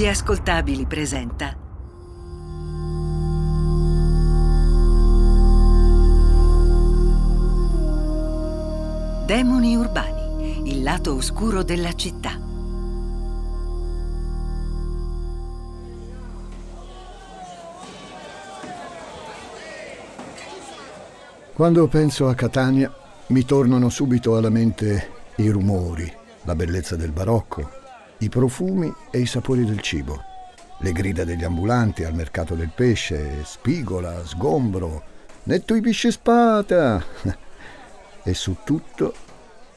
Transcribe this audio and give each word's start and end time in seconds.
Gli 0.00 0.06
ascoltabili 0.06 0.86
presenta 0.86 1.54
Demoni 9.26 9.76
urbani, 9.76 10.70
il 10.70 10.82
lato 10.82 11.14
oscuro 11.14 11.62
della 11.62 11.92
città. 11.92 12.40
Quando 21.52 21.88
penso 21.88 22.26
a 22.26 22.34
Catania 22.34 22.90
mi 23.26 23.44
tornano 23.44 23.90
subito 23.90 24.34
alla 24.38 24.48
mente 24.48 25.10
i 25.36 25.50
rumori, 25.50 26.10
la 26.44 26.54
bellezza 26.54 26.96
del 26.96 27.12
barocco, 27.12 27.79
i 28.20 28.28
profumi 28.28 28.92
e 29.10 29.18
i 29.18 29.26
sapori 29.26 29.64
del 29.64 29.80
cibo, 29.80 30.22
le 30.78 30.92
grida 30.92 31.24
degli 31.24 31.44
ambulanti 31.44 32.04
al 32.04 32.14
mercato 32.14 32.54
del 32.54 32.70
pesce, 32.74 33.44
spigola, 33.44 34.24
sgombro, 34.24 35.02
netto 35.44 35.74
i 35.74 35.80
pisce 35.80 36.10
spata 36.10 37.02
e 38.22 38.34
su 38.34 38.56
tutto 38.64 39.14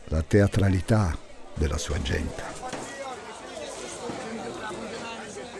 la 0.05 0.21
teatralità 0.21 1.17
della 1.53 1.77
sua 1.77 2.01
gente. 2.01 2.62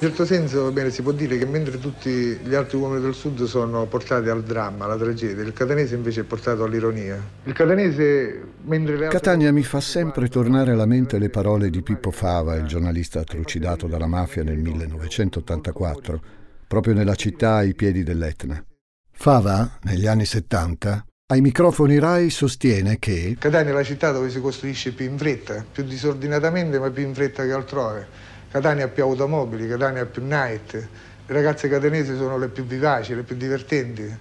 In 0.03 0.09
certo 0.09 0.25
senso 0.25 0.70
bene, 0.73 0.89
si 0.89 1.02
può 1.02 1.13
dire 1.13 1.38
che 1.38 1.45
mentre 1.45 1.80
tutti 1.80 2.09
gli 2.09 2.53
altri 2.53 2.75
uomini 2.75 2.99
del 2.99 3.13
sud 3.13 3.45
sono 3.45 3.85
portati 3.85 4.27
al 4.27 4.43
dramma, 4.43 4.84
alla 4.84 4.98
tragedia, 4.98 5.41
il 5.41 5.53
catanese 5.53 5.95
invece 5.95 6.20
è 6.20 6.23
portato 6.26 6.66
all'ironia. 6.66 7.17
Il 7.45 7.53
catanese, 7.53 8.48
mentre 8.63 8.98
le 8.98 9.05
altre... 9.05 9.17
Catania 9.17 9.53
mi 9.53 9.63
fa 9.63 9.79
sempre 9.79 10.27
tornare 10.27 10.73
alla 10.73 10.85
mente 10.85 11.17
le 11.17 11.29
parole 11.29 11.70
di 11.70 11.81
Pippo 11.81 12.12
Fava, 12.12 12.55
il 12.55 12.66
giornalista 12.66 13.23
trucidato 13.23 13.88
dalla 13.88 14.07
mafia 14.07 14.43
nel 14.43 14.57
1984, 14.57 16.21
proprio 16.67 16.93
nella 16.93 17.15
città 17.15 17.55
ai 17.55 17.73
piedi 17.73 18.04
dell'Etna. 18.04 18.62
Fava, 19.10 19.79
negli 19.84 20.05
anni 20.05 20.26
70, 20.26 21.05
ai 21.27 21.40
microfoni 21.40 21.98
RAI 21.98 22.29
sostiene 22.29 22.99
che 22.99 23.38
Catania 23.40 23.71
è 23.71 23.73
la 23.73 23.84
città 23.84 24.12
dove 24.12 24.29
si 24.29 24.41
costruisce 24.41 24.91
più 24.91 25.05
in 25.05 25.17
fretta, 25.17 25.63
più 25.71 25.85
disordinatamente 25.85 26.77
ma 26.77 26.90
più 26.90 27.04
in 27.04 27.13
fretta 27.13 27.45
che 27.45 27.54
altrove. 27.54 28.32
Catania 28.54 28.85
ha 28.85 28.87
più 28.87 29.01
automobili, 29.01 29.68
Catania 29.68 30.04
ha 30.04 30.05
più 30.05 30.23
night, 30.23 30.73
le 30.73 31.34
ragazze 31.34 31.68
catanesi 31.68 32.15
sono 32.15 32.37
le 32.37 32.49
più 32.49 32.63
vivaci, 32.63 33.15
le 33.15 33.23
più 33.23 33.35
divertenti. 33.35 34.15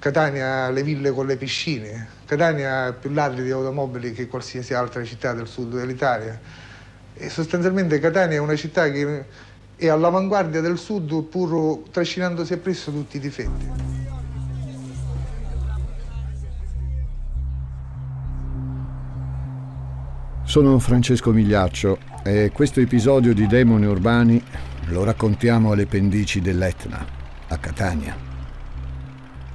Catania 0.00 0.64
ha 0.64 0.70
le 0.70 0.82
ville 0.82 1.12
con 1.12 1.26
le 1.26 1.36
piscine, 1.36 2.08
Catania 2.26 2.86
ha 2.86 2.92
più 2.92 3.10
ladri 3.10 3.44
di 3.44 3.52
automobili 3.52 4.12
che 4.12 4.26
qualsiasi 4.26 4.74
altra 4.74 5.04
città 5.04 5.32
del 5.32 5.46
sud 5.46 5.76
dell'Italia. 5.76 6.40
E 7.14 7.28
sostanzialmente 7.28 8.00
Catania 8.00 8.38
è 8.38 8.40
una 8.40 8.56
città 8.56 8.90
che 8.90 9.24
è 9.76 9.86
all'avanguardia 9.86 10.60
del 10.60 10.76
sud 10.76 11.22
pur 11.26 11.88
trascinandosi 11.92 12.54
appresso 12.54 12.90
tutti 12.90 13.18
i 13.18 13.20
difetti. 13.20 13.70
Sono 20.42 20.78
Francesco 20.80 21.30
Migliaccio 21.30 21.98
e 22.30 22.50
questo 22.52 22.80
episodio 22.80 23.32
di 23.32 23.46
Demoni 23.46 23.86
Urbani 23.86 24.42
lo 24.88 25.02
raccontiamo 25.02 25.72
alle 25.72 25.86
pendici 25.86 26.42
dell'Etna, 26.42 27.02
a 27.48 27.56
Catania. 27.56 28.14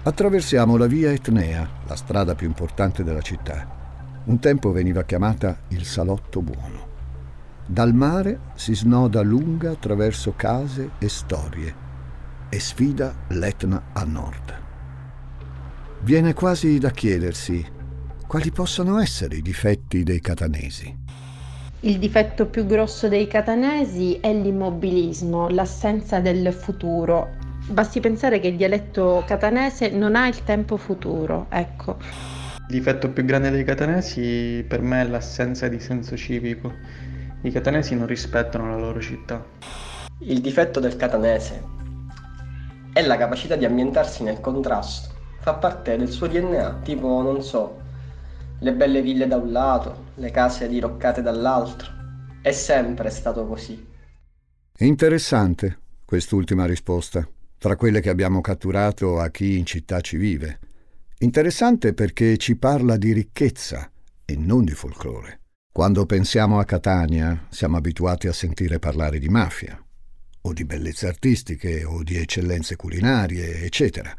Attraversiamo 0.02 0.76
la 0.76 0.88
via 0.88 1.12
Etnea, 1.12 1.70
la 1.86 1.96
strada 1.96 2.34
più 2.34 2.48
importante 2.48 3.04
della 3.04 3.22
città. 3.22 4.22
Un 4.24 4.40
tempo 4.40 4.72
veniva 4.72 5.04
chiamata 5.04 5.60
il 5.68 5.86
Salotto 5.86 6.42
Buono. 6.42 6.88
Dal 7.68 7.94
mare 7.94 8.40
si 8.56 8.74
snoda 8.74 9.22
lunga 9.22 9.70
attraverso 9.70 10.34
case 10.36 10.94
e 10.98 11.10
storie 11.10 11.76
e 12.50 12.60
sfida 12.60 13.14
l'Etna 13.28 13.90
a 13.94 14.04
nord. 14.04 14.62
Viene 16.02 16.34
quasi 16.34 16.80
da 16.80 16.90
chiedersi 16.90 17.64
quali 18.26 18.52
possono 18.52 18.98
essere 18.98 19.36
i 19.36 19.42
difetti 19.44 20.02
dei 20.02 20.20
catanesi? 20.22 21.03
Il 21.86 22.00
difetto 22.00 22.46
più 22.46 22.66
grosso 22.66 23.10
dei 23.10 23.28
catanesi 23.28 24.18
è 24.22 24.34
l'immobilismo, 24.34 25.50
l'assenza 25.50 26.22
del 26.22 26.54
futuro. 26.54 27.32
Basti 27.68 28.00
pensare 28.00 28.40
che 28.40 28.48
il 28.48 28.56
dialetto 28.56 29.22
catanese 29.28 29.90
non 29.90 30.16
ha 30.16 30.30
il 30.30 30.46
tempo 30.46 30.78
futuro, 30.78 31.48
ecco. 31.50 31.98
Il 32.00 32.76
difetto 32.76 33.10
più 33.10 33.26
grande 33.26 33.50
dei 33.50 33.66
catanesi 33.66 34.64
per 34.66 34.80
me 34.82 35.02
è 35.02 35.08
l'assenza 35.08 35.68
di 35.68 35.82
senso 35.82 36.16
civico. 36.16 36.72
I 37.42 37.52
catanesi 37.52 37.96
non 37.96 38.08
rispettano 38.08 38.70
la 38.70 38.78
loro 38.78 39.02
città. 39.02 39.44
Il 40.20 40.40
difetto 40.40 40.80
del 40.80 40.96
catanese 40.96 41.62
è 42.94 43.02
la 43.02 43.18
capacità 43.18 43.58
di 43.58 43.66
ambientarsi 43.66 44.24
nel 44.24 44.40
contrasto. 44.40 45.10
Fa 45.42 45.56
parte 45.56 45.98
del 45.98 46.10
suo 46.10 46.28
DNA, 46.28 46.80
tipo, 46.82 47.22
non 47.22 47.44
so, 47.44 47.82
le 48.64 48.74
belle 48.74 49.02
ville 49.02 49.28
da 49.28 49.36
un 49.36 49.52
lato, 49.52 50.12
le 50.16 50.32
case 50.32 50.70
diroccate 50.70 51.22
dall'altro. 51.22 51.92
È 52.42 52.52
sempre 52.54 53.10
stato 53.10 53.46
così. 53.46 53.86
Interessante 54.78 55.80
quest'ultima 56.06 56.66
risposta, 56.66 57.28
tra 57.58 57.76
quelle 57.76 58.00
che 58.00 58.10
abbiamo 58.10 58.40
catturato 58.40 59.20
a 59.20 59.30
chi 59.30 59.58
in 59.58 59.66
città 59.66 60.00
ci 60.00 60.16
vive. 60.16 60.60
Interessante 61.20 61.94
perché 61.94 62.38
ci 62.38 62.56
parla 62.56 62.96
di 62.96 63.12
ricchezza 63.12 63.92
e 64.24 64.36
non 64.38 64.64
di 64.64 64.72
folklore. 64.72 65.42
Quando 65.70 66.06
pensiamo 66.06 66.60
a 66.60 66.66
Catania 66.66 67.48
siamo 67.50 67.76
abituati 67.76 68.28
a 68.28 68.34
sentire 68.34 68.80
parlare 68.80 69.20
di 69.20 69.28
mafia, 69.28 69.78
o 70.42 70.54
di 70.54 70.64
bellezze 70.64 71.08
artistiche, 71.08 71.84
o 71.84 72.02
di 72.02 72.16
eccellenze 72.16 72.78
culinarie, 72.78 73.62
eccetera. 73.64 74.16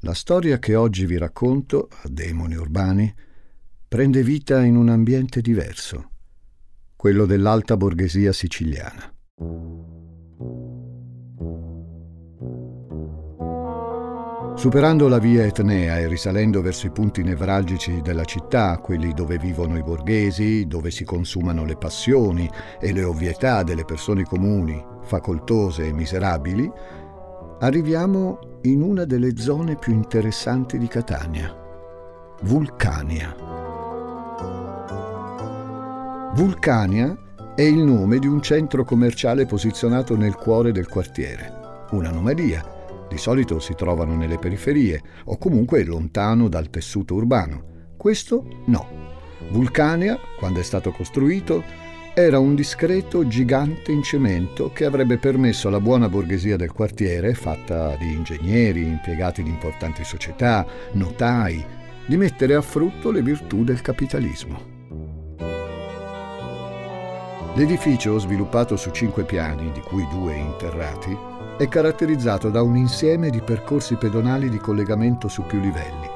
La 0.00 0.14
storia 0.14 0.58
che 0.58 0.74
oggi 0.74 1.06
vi 1.06 1.18
racconto, 1.18 1.88
a 2.02 2.08
Demoni 2.08 2.56
Urbani, 2.56 3.14
prende 3.94 4.24
vita 4.24 4.60
in 4.64 4.74
un 4.74 4.88
ambiente 4.88 5.40
diverso, 5.40 6.10
quello 6.96 7.26
dell'alta 7.26 7.76
borghesia 7.76 8.32
siciliana. 8.32 9.14
Superando 14.56 15.06
la 15.06 15.20
via 15.20 15.44
Etnea 15.44 15.98
e 15.98 16.08
risalendo 16.08 16.60
verso 16.60 16.86
i 16.88 16.90
punti 16.90 17.22
nevralgici 17.22 18.00
della 18.02 18.24
città, 18.24 18.78
quelli 18.78 19.12
dove 19.12 19.38
vivono 19.38 19.78
i 19.78 19.84
borghesi, 19.84 20.66
dove 20.66 20.90
si 20.90 21.04
consumano 21.04 21.64
le 21.64 21.76
passioni 21.76 22.50
e 22.80 22.92
le 22.92 23.04
ovvietà 23.04 23.62
delle 23.62 23.84
persone 23.84 24.24
comuni, 24.24 24.84
facoltose 25.02 25.86
e 25.86 25.92
miserabili, 25.92 26.68
arriviamo 27.60 28.58
in 28.62 28.82
una 28.82 29.04
delle 29.04 29.36
zone 29.36 29.76
più 29.76 29.92
interessanti 29.92 30.78
di 30.78 30.88
Catania, 30.88 31.56
Vulcania. 32.42 33.63
Vulcania 36.34 37.16
è 37.54 37.62
il 37.62 37.78
nome 37.78 38.18
di 38.18 38.26
un 38.26 38.42
centro 38.42 38.82
commerciale 38.82 39.46
posizionato 39.46 40.16
nel 40.16 40.34
cuore 40.34 40.72
del 40.72 40.88
quartiere. 40.88 41.86
Un'anomalia. 41.90 43.06
Di 43.08 43.16
solito 43.18 43.60
si 43.60 43.74
trovano 43.76 44.16
nelle 44.16 44.40
periferie 44.40 45.00
o 45.26 45.38
comunque 45.38 45.84
lontano 45.84 46.48
dal 46.48 46.70
tessuto 46.70 47.14
urbano. 47.14 47.92
Questo 47.96 48.64
no. 48.66 48.84
Vulcania, 49.50 50.18
quando 50.36 50.58
è 50.58 50.64
stato 50.64 50.90
costruito, 50.90 51.62
era 52.14 52.40
un 52.40 52.56
discreto 52.56 53.28
gigante 53.28 53.92
in 53.92 54.02
cemento 54.02 54.72
che 54.72 54.86
avrebbe 54.86 55.18
permesso 55.18 55.68
alla 55.68 55.80
buona 55.80 56.08
borghesia 56.08 56.56
del 56.56 56.72
quartiere, 56.72 57.34
fatta 57.34 57.94
di 57.94 58.12
ingegneri, 58.12 58.82
impiegati 58.82 59.40
in 59.40 59.46
importanti 59.46 60.02
società, 60.02 60.66
notai, 60.94 61.64
di 62.06 62.16
mettere 62.16 62.56
a 62.56 62.60
frutto 62.60 63.12
le 63.12 63.22
virtù 63.22 63.62
del 63.62 63.80
capitalismo. 63.82 64.73
L'edificio, 67.56 68.18
sviluppato 68.18 68.76
su 68.76 68.90
cinque 68.90 69.22
piani, 69.22 69.70
di 69.70 69.80
cui 69.80 70.04
due 70.10 70.34
interrati, 70.34 71.16
è 71.56 71.68
caratterizzato 71.68 72.50
da 72.50 72.62
un 72.62 72.76
insieme 72.76 73.30
di 73.30 73.40
percorsi 73.40 73.94
pedonali 73.94 74.48
di 74.48 74.58
collegamento 74.58 75.28
su 75.28 75.42
più 75.44 75.60
livelli, 75.60 76.08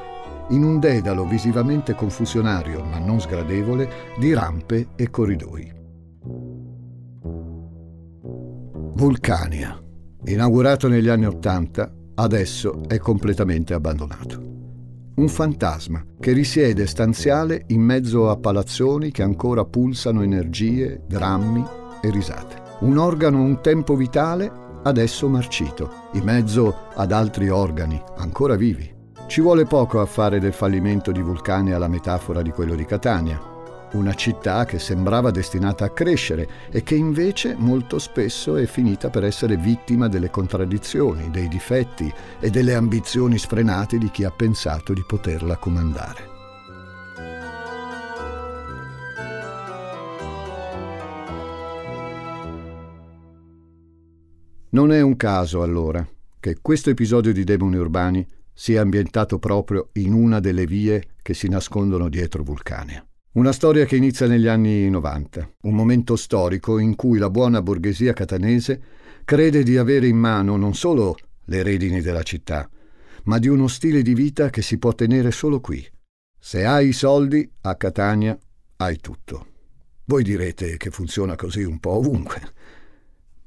in 0.48 0.64
un 0.64 0.80
dedalo 0.80 1.24
visivamente 1.24 1.94
confusionario, 1.94 2.82
ma 2.82 2.98
non 2.98 3.20
sgradevole, 3.20 3.88
di 4.18 4.34
rampe 4.34 4.88
e 4.96 5.10
corridoi. 5.10 5.72
Vulcania, 8.94 9.80
inaugurato 10.24 10.88
negli 10.88 11.08
anni 11.08 11.26
Ottanta, 11.26 11.88
adesso 12.16 12.80
è 12.88 12.98
completamente 12.98 13.74
abbandonato 13.74 14.48
un 15.18 15.28
fantasma 15.28 16.04
che 16.20 16.32
risiede 16.32 16.86
stanziale 16.86 17.64
in 17.68 17.80
mezzo 17.80 18.30
a 18.30 18.36
palazzoni 18.36 19.10
che 19.10 19.22
ancora 19.22 19.64
pulsano 19.64 20.22
energie, 20.22 21.02
drammi 21.06 21.64
e 22.00 22.10
risate. 22.10 22.62
Un 22.80 22.96
organo 22.96 23.42
un 23.42 23.60
tempo 23.60 23.96
vitale, 23.96 24.50
adesso 24.84 25.28
marcito, 25.28 25.90
in 26.12 26.22
mezzo 26.22 26.72
ad 26.94 27.10
altri 27.10 27.48
organi 27.48 28.00
ancora 28.16 28.54
vivi. 28.54 28.94
Ci 29.26 29.40
vuole 29.40 29.64
poco 29.64 30.00
a 30.00 30.06
fare 30.06 30.38
del 30.38 30.52
fallimento 30.52 31.10
di 31.10 31.20
Vulcania 31.20 31.78
la 31.78 31.88
metafora 31.88 32.40
di 32.40 32.50
quello 32.50 32.76
di 32.76 32.84
Catania. 32.84 33.57
Una 33.92 34.14
città 34.14 34.64
che 34.64 34.78
sembrava 34.78 35.30
destinata 35.30 35.84
a 35.84 35.90
crescere 35.90 36.48
e 36.70 36.82
che 36.82 36.94
invece 36.94 37.54
molto 37.56 37.98
spesso 37.98 38.56
è 38.56 38.66
finita 38.66 39.10
per 39.10 39.24
essere 39.24 39.56
vittima 39.56 40.08
delle 40.08 40.30
contraddizioni, 40.30 41.30
dei 41.30 41.48
difetti 41.48 42.12
e 42.40 42.50
delle 42.50 42.74
ambizioni 42.74 43.38
sfrenate 43.38 43.98
di 43.98 44.10
chi 44.10 44.24
ha 44.24 44.30
pensato 44.30 44.92
di 44.92 45.04
poterla 45.06 45.56
comandare. 45.56 46.36
Non 54.70 54.92
è 54.92 55.00
un 55.00 55.16
caso, 55.16 55.62
allora, 55.62 56.06
che 56.38 56.58
questo 56.60 56.90
episodio 56.90 57.32
di 57.32 57.42
Demoni 57.42 57.76
Urbani 57.76 58.26
sia 58.52 58.82
ambientato 58.82 59.38
proprio 59.38 59.88
in 59.94 60.12
una 60.12 60.40
delle 60.40 60.66
vie 60.66 61.14
che 61.22 61.32
si 61.32 61.48
nascondono 61.48 62.08
dietro 62.08 62.42
Vulcania. 62.42 63.02
Una 63.32 63.52
storia 63.52 63.84
che 63.84 63.96
inizia 63.96 64.26
negli 64.26 64.46
anni 64.46 64.88
90, 64.88 65.56
un 65.62 65.74
momento 65.74 66.16
storico 66.16 66.78
in 66.78 66.96
cui 66.96 67.18
la 67.18 67.28
buona 67.28 67.60
borghesia 67.60 68.14
catanese 68.14 68.82
crede 69.24 69.62
di 69.62 69.76
avere 69.76 70.06
in 70.06 70.16
mano 70.16 70.56
non 70.56 70.74
solo 70.74 71.14
le 71.44 71.62
redini 71.62 72.00
della 72.00 72.22
città, 72.22 72.68
ma 73.24 73.38
di 73.38 73.48
uno 73.48 73.68
stile 73.68 74.00
di 74.00 74.14
vita 74.14 74.48
che 74.48 74.62
si 74.62 74.78
può 74.78 74.94
tenere 74.94 75.30
solo 75.30 75.60
qui. 75.60 75.86
Se 76.38 76.64
hai 76.64 76.88
i 76.88 76.92
soldi, 76.94 77.48
a 77.60 77.74
Catania 77.76 78.36
hai 78.76 78.96
tutto. 78.96 79.46
Voi 80.06 80.24
direte 80.24 80.78
che 80.78 80.90
funziona 80.90 81.36
così 81.36 81.62
un 81.62 81.78
po' 81.80 81.96
ovunque. 81.96 82.40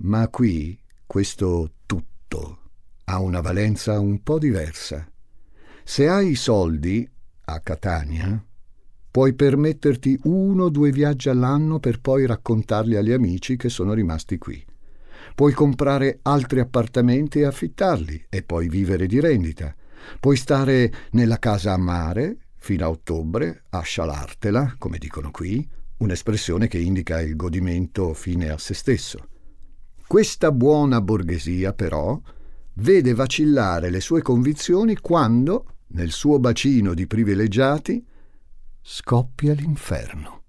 Ma 0.03 0.27
qui 0.27 0.79
questo 1.07 1.71
tutto 1.87 2.59
ha 3.05 3.19
una 3.19 3.41
valenza 3.41 3.99
un 3.99 4.21
po' 4.21 4.37
diversa. 4.37 5.09
Se 5.83 6.07
hai 6.07 6.29
i 6.29 6.35
soldi, 6.35 7.09
a 7.45 7.59
Catania, 7.61 8.45
Puoi 9.11 9.33
permetterti 9.33 10.17
uno 10.23 10.63
o 10.63 10.69
due 10.69 10.89
viaggi 10.91 11.27
all'anno 11.27 11.79
per 11.79 11.99
poi 11.99 12.25
raccontarli 12.25 12.95
agli 12.95 13.11
amici 13.11 13.57
che 13.57 13.67
sono 13.67 13.91
rimasti 13.91 14.37
qui. 14.37 14.65
Puoi 15.35 15.51
comprare 15.51 16.19
altri 16.21 16.61
appartamenti 16.61 17.39
e 17.39 17.45
affittarli 17.45 18.27
e 18.29 18.41
poi 18.41 18.69
vivere 18.69 19.07
di 19.07 19.19
rendita. 19.19 19.75
Puoi 20.17 20.37
stare 20.37 20.91
nella 21.11 21.39
casa 21.39 21.73
a 21.73 21.77
mare 21.77 22.37
fino 22.55 22.85
a 22.85 22.89
ottobre, 22.89 23.63
a 23.71 23.81
scialartela, 23.81 24.75
come 24.77 24.97
dicono 24.97 25.29
qui, 25.29 25.67
un'espressione 25.97 26.69
che 26.69 26.77
indica 26.77 27.19
il 27.19 27.35
godimento 27.35 28.13
fine 28.13 28.49
a 28.49 28.57
se 28.57 28.73
stesso. 28.73 29.27
Questa 30.07 30.53
buona 30.53 31.01
borghesia, 31.01 31.73
però, 31.73 32.17
vede 32.75 33.13
vacillare 33.13 33.89
le 33.89 33.99
sue 33.99 34.21
convinzioni 34.21 34.95
quando, 34.95 35.65
nel 35.87 36.11
suo 36.11 36.39
bacino 36.39 36.93
di 36.93 37.07
privilegiati, 37.07 38.05
scoppia 38.83 39.53
l'inferno. 39.53 40.41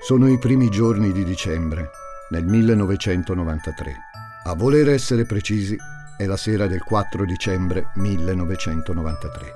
Sono 0.00 0.28
i 0.28 0.38
primi 0.38 0.70
giorni 0.70 1.10
di 1.10 1.24
dicembre, 1.24 1.90
nel 2.30 2.44
1993. 2.46 3.96
A 4.44 4.54
voler 4.54 4.88
essere 4.90 5.24
precisi, 5.24 5.76
è 6.16 6.24
la 6.26 6.36
sera 6.36 6.68
del 6.68 6.82
4 6.82 7.24
dicembre 7.24 7.90
1993. 7.94 9.52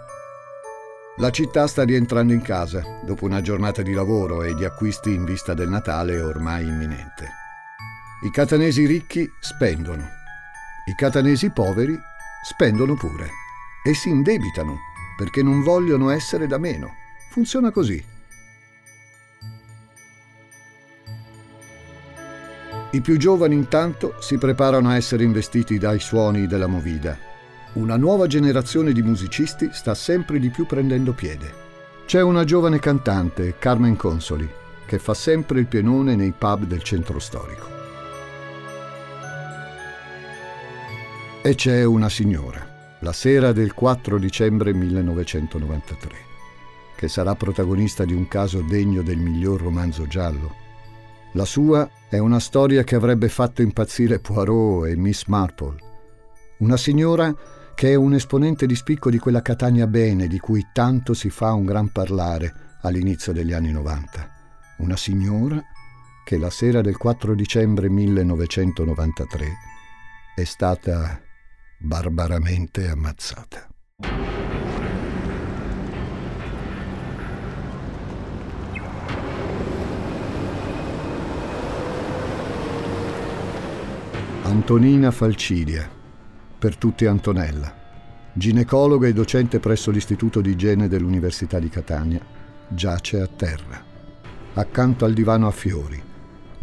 La 1.18 1.30
città 1.30 1.68
sta 1.68 1.84
rientrando 1.84 2.32
in 2.32 2.42
casa 2.42 2.82
dopo 3.04 3.26
una 3.26 3.40
giornata 3.40 3.82
di 3.82 3.92
lavoro 3.92 4.42
e 4.42 4.54
di 4.54 4.64
acquisti 4.64 5.14
in 5.14 5.24
vista 5.24 5.54
del 5.54 5.68
Natale 5.68 6.20
ormai 6.20 6.66
imminente. 6.66 7.28
I 8.24 8.30
catanesi 8.30 8.86
ricchi 8.86 9.30
spendono 9.40 10.22
i 10.86 10.94
catanesi 10.94 11.50
poveri 11.50 11.98
spendono 12.44 12.94
pure 12.94 13.30
e 13.82 13.94
si 13.94 14.10
indebitano 14.10 14.78
perché 15.16 15.42
non 15.42 15.62
vogliono 15.62 16.10
essere 16.10 16.46
da 16.46 16.58
meno. 16.58 16.94
Funziona 17.30 17.70
così. 17.70 18.04
I 22.90 23.00
più 23.00 23.16
giovani 23.16 23.54
intanto 23.54 24.16
si 24.20 24.38
preparano 24.38 24.88
a 24.88 24.96
essere 24.96 25.24
investiti 25.24 25.78
dai 25.78 25.98
suoni 25.98 26.46
della 26.46 26.66
movida. 26.68 27.18
Una 27.72 27.96
nuova 27.96 28.26
generazione 28.26 28.92
di 28.92 29.02
musicisti 29.02 29.70
sta 29.72 29.94
sempre 29.94 30.38
di 30.38 30.50
più 30.50 30.64
prendendo 30.64 31.12
piede. 31.12 31.62
C'è 32.06 32.20
una 32.20 32.44
giovane 32.44 32.78
cantante, 32.78 33.56
Carmen 33.58 33.96
Consoli, 33.96 34.48
che 34.86 34.98
fa 34.98 35.14
sempre 35.14 35.58
il 35.58 35.66
pienone 35.66 36.14
nei 36.14 36.32
pub 36.36 36.64
del 36.64 36.82
centro 36.82 37.18
storico. 37.18 37.73
E 41.46 41.54
c'è 41.56 41.84
una 41.84 42.08
signora, 42.08 42.96
la 43.00 43.12
sera 43.12 43.52
del 43.52 43.74
4 43.74 44.16
dicembre 44.18 44.72
1993, 44.72 46.16
che 46.96 47.06
sarà 47.06 47.34
protagonista 47.34 48.06
di 48.06 48.14
un 48.14 48.26
caso 48.28 48.62
degno 48.62 49.02
del 49.02 49.18
miglior 49.18 49.60
romanzo 49.60 50.06
giallo. 50.06 50.54
La 51.32 51.44
sua 51.44 51.86
è 52.08 52.16
una 52.16 52.40
storia 52.40 52.82
che 52.82 52.94
avrebbe 52.94 53.28
fatto 53.28 53.60
impazzire 53.60 54.20
Poirot 54.20 54.86
e 54.86 54.96
Miss 54.96 55.26
Marple. 55.26 55.76
Una 56.60 56.78
signora 56.78 57.36
che 57.74 57.90
è 57.90 57.94
un 57.94 58.14
esponente 58.14 58.64
di 58.64 58.74
spicco 58.74 59.10
di 59.10 59.18
quella 59.18 59.42
Catania 59.42 59.86
bene 59.86 60.28
di 60.28 60.38
cui 60.38 60.68
tanto 60.72 61.12
si 61.12 61.28
fa 61.28 61.52
un 61.52 61.66
gran 61.66 61.92
parlare 61.92 62.78
all'inizio 62.80 63.34
degli 63.34 63.52
anni 63.52 63.70
90. 63.70 64.30
Una 64.78 64.96
signora 64.96 65.62
che 66.24 66.38
la 66.38 66.48
sera 66.48 66.80
del 66.80 66.96
4 66.96 67.34
dicembre 67.34 67.90
1993 67.90 69.48
è 70.36 70.44
stata 70.44 71.20
barbaramente 71.84 72.88
ammazzata. 72.88 73.68
Antonina 84.44 85.10
Falcidia, 85.10 85.86
per 86.58 86.76
tutti 86.76 87.04
Antonella, 87.04 87.74
ginecologa 88.32 89.06
e 89.06 89.12
docente 89.12 89.60
presso 89.60 89.90
l'Istituto 89.90 90.40
di 90.40 90.52
Igiene 90.52 90.88
dell'Università 90.88 91.58
di 91.58 91.68
Catania, 91.68 92.20
giace 92.68 93.20
a 93.20 93.26
terra, 93.26 93.82
accanto 94.54 95.04
al 95.04 95.12
divano 95.12 95.48
a 95.48 95.50
fiori, 95.50 96.02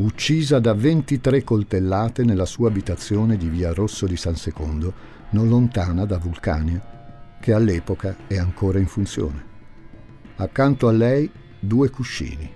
uccisa 0.01 0.59
da 0.59 0.74
23 0.74 1.44
coltellate 1.44 2.24
nella 2.24 2.45
sua 2.45 2.69
abitazione 2.69 3.38
di 3.38 3.48
via 3.48 3.71
Rosso 3.71 4.07
di 4.07 4.18
San 4.18 4.36
Secondo, 4.36 4.94
non 5.31 5.48
lontana 5.48 6.06
da 6.06 6.18
Vulcania, 6.18 7.38
che 7.39 7.53
all'epoca 7.53 8.18
è 8.25 8.38
ancora 8.38 8.80
in 8.80 8.88
funzione. 8.88 9.45
Accanto 10.38 10.88
a 10.88 10.92
lei 10.92 11.29
due 11.60 11.89
cuscini, 11.91 12.51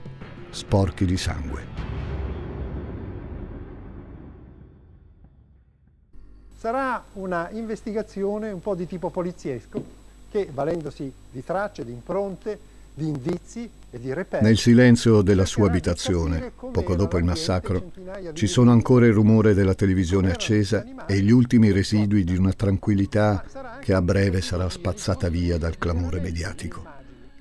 sporchi 0.49 1.05
di 1.05 1.17
sangue. 1.17 1.63
Sarà 6.57 7.03
una 7.13 7.49
investigazione 7.51 8.49
un 8.49 8.61
po' 8.61 8.73
di 8.73 8.87
tipo 8.87 9.11
poliziesco 9.11 9.83
che, 10.31 10.49
valendosi 10.51 11.13
di 11.31 11.43
tracce, 11.43 11.85
di 11.85 11.91
impronte, 11.91 12.73
di 12.95 13.07
indizi 13.07 13.69
e 13.89 13.99
di 13.99 14.13
reperti. 14.13 14.45
Nel 14.45 14.57
silenzio 14.57 15.21
della 15.21 15.45
sua 15.45 15.67
abitazione, 15.67 16.51
poco 16.55 16.95
dopo 16.95 17.17
il 17.17 17.25
massacro, 17.25 17.91
ci 18.33 18.47
sono 18.47 18.71
ancora 18.71 19.05
il 19.05 19.13
rumore 19.13 19.53
della 19.53 19.75
televisione 19.75 20.31
accesa 20.31 21.05
e 21.05 21.19
gli 21.19 21.31
ultimi 21.31 21.71
residui 21.71 22.23
di 22.23 22.37
una 22.37 22.53
tranquillità 22.53 23.43
che 23.81 23.93
a 23.93 24.01
breve 24.01 24.41
sarà 24.41 24.69
spazzata 24.69 25.27
via 25.29 25.57
dal 25.57 25.77
clamore 25.77 26.21
mediatico, 26.21 26.83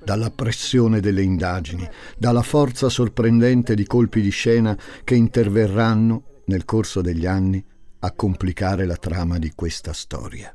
dalla 0.03 0.31
pressione 0.31 1.01
delle 1.01 1.23
indagini, 1.23 1.89
dalla 2.19 2.43
forza 2.43 2.89
sorprendente 2.89 3.75
di 3.75 3.87
colpi 3.87 4.21
di 4.21 4.31
scena 4.31 4.77
che 5.05 5.15
interverranno 5.15 6.23
nel 6.47 6.65
corso 6.65 7.01
degli 7.01 7.27
anni 7.27 7.65
a 8.01 8.13
complicare 8.13 8.85
la 8.87 8.97
trama 8.97 9.39
di 9.39 9.53
questa 9.55 9.93
storia. 9.93 10.55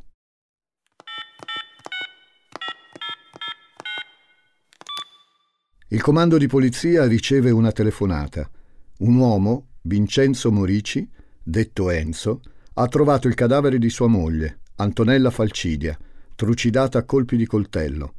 Il 5.91 6.03
comando 6.03 6.37
di 6.37 6.45
polizia 6.45 7.07
riceve 7.07 7.49
una 7.49 7.71
telefonata. 7.71 8.47
Un 8.99 9.15
uomo, 9.15 9.69
Vincenzo 9.81 10.51
Morici, 10.51 11.09
detto 11.41 11.89
Enzo, 11.89 12.41
ha 12.75 12.85
trovato 12.85 13.27
il 13.27 13.33
cadavere 13.33 13.79
di 13.79 13.89
sua 13.89 14.05
moglie, 14.05 14.59
Antonella 14.75 15.31
Falcidia, 15.31 15.97
trucidata 16.35 16.99
a 16.99 17.03
colpi 17.05 17.37
di 17.37 17.47
coltello. 17.47 18.13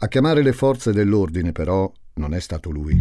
A 0.00 0.06
chiamare 0.06 0.42
le 0.42 0.52
forze 0.52 0.92
dell'ordine, 0.92 1.52
però, 1.52 1.90
non 2.16 2.34
è 2.34 2.40
stato 2.40 2.68
lui. 2.68 3.00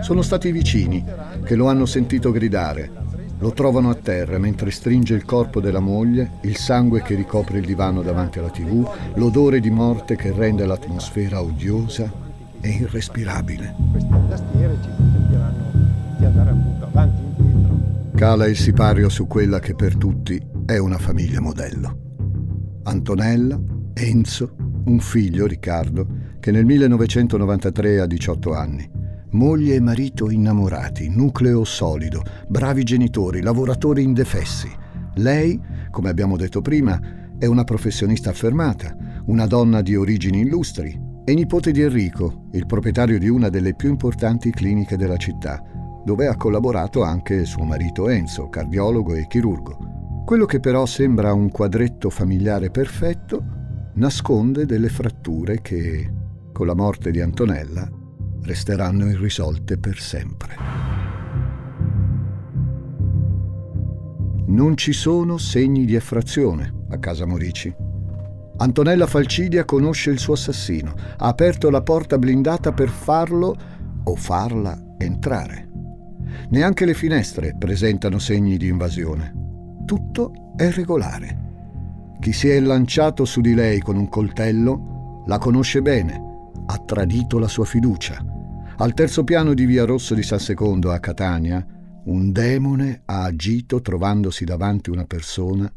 Sono 0.00 0.22
stati 0.22 0.48
i 0.48 0.52
vicini 0.52 1.04
che 1.44 1.54
lo 1.54 1.68
hanno 1.68 1.86
sentito 1.86 2.32
gridare 2.32 3.05
lo 3.38 3.52
trovano 3.52 3.90
a 3.90 3.94
terra 3.94 4.38
mentre 4.38 4.70
stringe 4.70 5.14
il 5.14 5.24
corpo 5.24 5.60
della 5.60 5.80
moglie, 5.80 6.32
il 6.42 6.56
sangue 6.56 7.02
che 7.02 7.14
ricopre 7.14 7.58
il 7.58 7.66
divano 7.66 8.02
davanti 8.02 8.38
alla 8.38 8.50
tv, 8.50 8.88
l'odore 9.14 9.60
di 9.60 9.70
morte 9.70 10.16
che 10.16 10.32
rende 10.32 10.64
l'atmosfera 10.64 11.42
odiosa 11.42 12.10
e 12.60 12.68
irrespirabile. 12.68 13.74
Queste 13.90 14.14
tastiere 14.28 14.76
ci 14.82 14.88
consentiranno 14.96 15.64
di 16.18 16.24
andare 16.24 16.50
avanti 16.80 17.22
e 17.22 17.42
indietro 17.42 17.76
Cala 18.14 18.46
il 18.46 18.56
sipario 18.56 19.08
su 19.08 19.26
quella 19.26 19.58
che 19.60 19.74
per 19.74 19.96
tutti 19.96 20.40
è 20.64 20.78
una 20.78 20.98
famiglia 20.98 21.40
modello. 21.40 22.04
Antonella, 22.84 23.60
Enzo, 23.94 24.54
un 24.84 24.98
figlio, 25.00 25.46
Riccardo, 25.46 26.06
che 26.40 26.50
nel 26.50 26.64
1993 26.64 28.00
ha 28.00 28.06
18 28.06 28.54
anni. 28.54 28.95
Moglie 29.30 29.74
e 29.74 29.80
marito 29.80 30.30
innamorati, 30.30 31.08
nucleo 31.08 31.64
solido, 31.64 32.22
bravi 32.46 32.84
genitori, 32.84 33.42
lavoratori 33.42 34.02
indefessi. 34.02 34.70
Lei, 35.14 35.60
come 35.90 36.08
abbiamo 36.08 36.36
detto 36.36 36.62
prima, 36.62 36.98
è 37.36 37.44
una 37.46 37.64
professionista 37.64 38.30
affermata, 38.30 38.96
una 39.26 39.46
donna 39.46 39.82
di 39.82 39.96
origini 39.96 40.40
illustri 40.40 40.98
e 41.24 41.34
nipote 41.34 41.72
di 41.72 41.82
Enrico, 41.82 42.46
il 42.52 42.66
proprietario 42.66 43.18
di 43.18 43.28
una 43.28 43.48
delle 43.48 43.74
più 43.74 43.90
importanti 43.90 44.50
cliniche 44.50 44.96
della 44.96 45.16
città, 45.16 45.60
dove 46.04 46.28
ha 46.28 46.36
collaborato 46.36 47.02
anche 47.02 47.44
suo 47.44 47.64
marito 47.64 48.08
Enzo, 48.08 48.48
cardiologo 48.48 49.12
e 49.14 49.26
chirurgo. 49.26 50.22
Quello 50.24 50.46
che 50.46 50.60
però 50.60 50.86
sembra 50.86 51.32
un 51.32 51.50
quadretto 51.50 52.10
familiare 52.10 52.70
perfetto 52.70 53.44
nasconde 53.94 54.66
delle 54.66 54.88
fratture 54.88 55.60
che, 55.60 56.12
con 56.52 56.66
la 56.66 56.74
morte 56.74 57.10
di 57.10 57.20
Antonella, 57.20 57.88
resteranno 58.46 59.08
irrisolte 59.08 59.76
per 59.76 59.98
sempre. 59.98 60.54
Non 64.46 64.76
ci 64.76 64.92
sono 64.92 65.36
segni 65.36 65.84
di 65.84 65.96
effrazione 65.96 66.84
a 66.90 66.98
casa 66.98 67.26
Morici. 67.26 67.74
Antonella 68.58 69.06
Falcidia 69.06 69.64
conosce 69.64 70.10
il 70.10 70.18
suo 70.18 70.34
assassino, 70.34 70.94
ha 71.18 71.26
aperto 71.26 71.68
la 71.68 71.82
porta 71.82 72.16
blindata 72.16 72.72
per 72.72 72.88
farlo 72.88 73.54
o 74.04 74.14
farla 74.14 74.94
entrare. 74.96 75.68
Neanche 76.50 76.86
le 76.86 76.94
finestre 76.94 77.56
presentano 77.58 78.18
segni 78.18 78.56
di 78.56 78.68
invasione. 78.68 79.34
Tutto 79.84 80.54
è 80.56 80.70
regolare. 80.70 81.44
Chi 82.20 82.32
si 82.32 82.48
è 82.48 82.58
lanciato 82.60 83.24
su 83.24 83.40
di 83.40 83.52
lei 83.52 83.80
con 83.80 83.96
un 83.96 84.08
coltello 84.08 85.24
la 85.26 85.38
conosce 85.38 85.82
bene, 85.82 86.20
ha 86.66 86.78
tradito 86.78 87.38
la 87.38 87.48
sua 87.48 87.64
fiducia. 87.64 88.35
Al 88.78 88.92
terzo 88.92 89.24
piano 89.24 89.54
di 89.54 89.64
Via 89.64 89.86
Rosso 89.86 90.12
di 90.12 90.22
San 90.22 90.38
Secondo 90.38 90.92
a 90.92 90.98
Catania, 90.98 91.66
un 92.04 92.30
demone 92.30 93.02
ha 93.06 93.22
agito 93.22 93.80
trovandosi 93.80 94.44
davanti 94.44 94.90
una 94.90 95.06
persona 95.06 95.72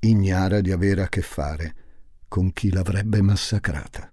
ignara 0.00 0.60
di 0.60 0.70
avere 0.70 1.02
a 1.02 1.08
che 1.08 1.22
fare 1.22 1.74
con 2.28 2.52
chi 2.52 2.70
l'avrebbe 2.70 3.22
massacrata. 3.22 4.12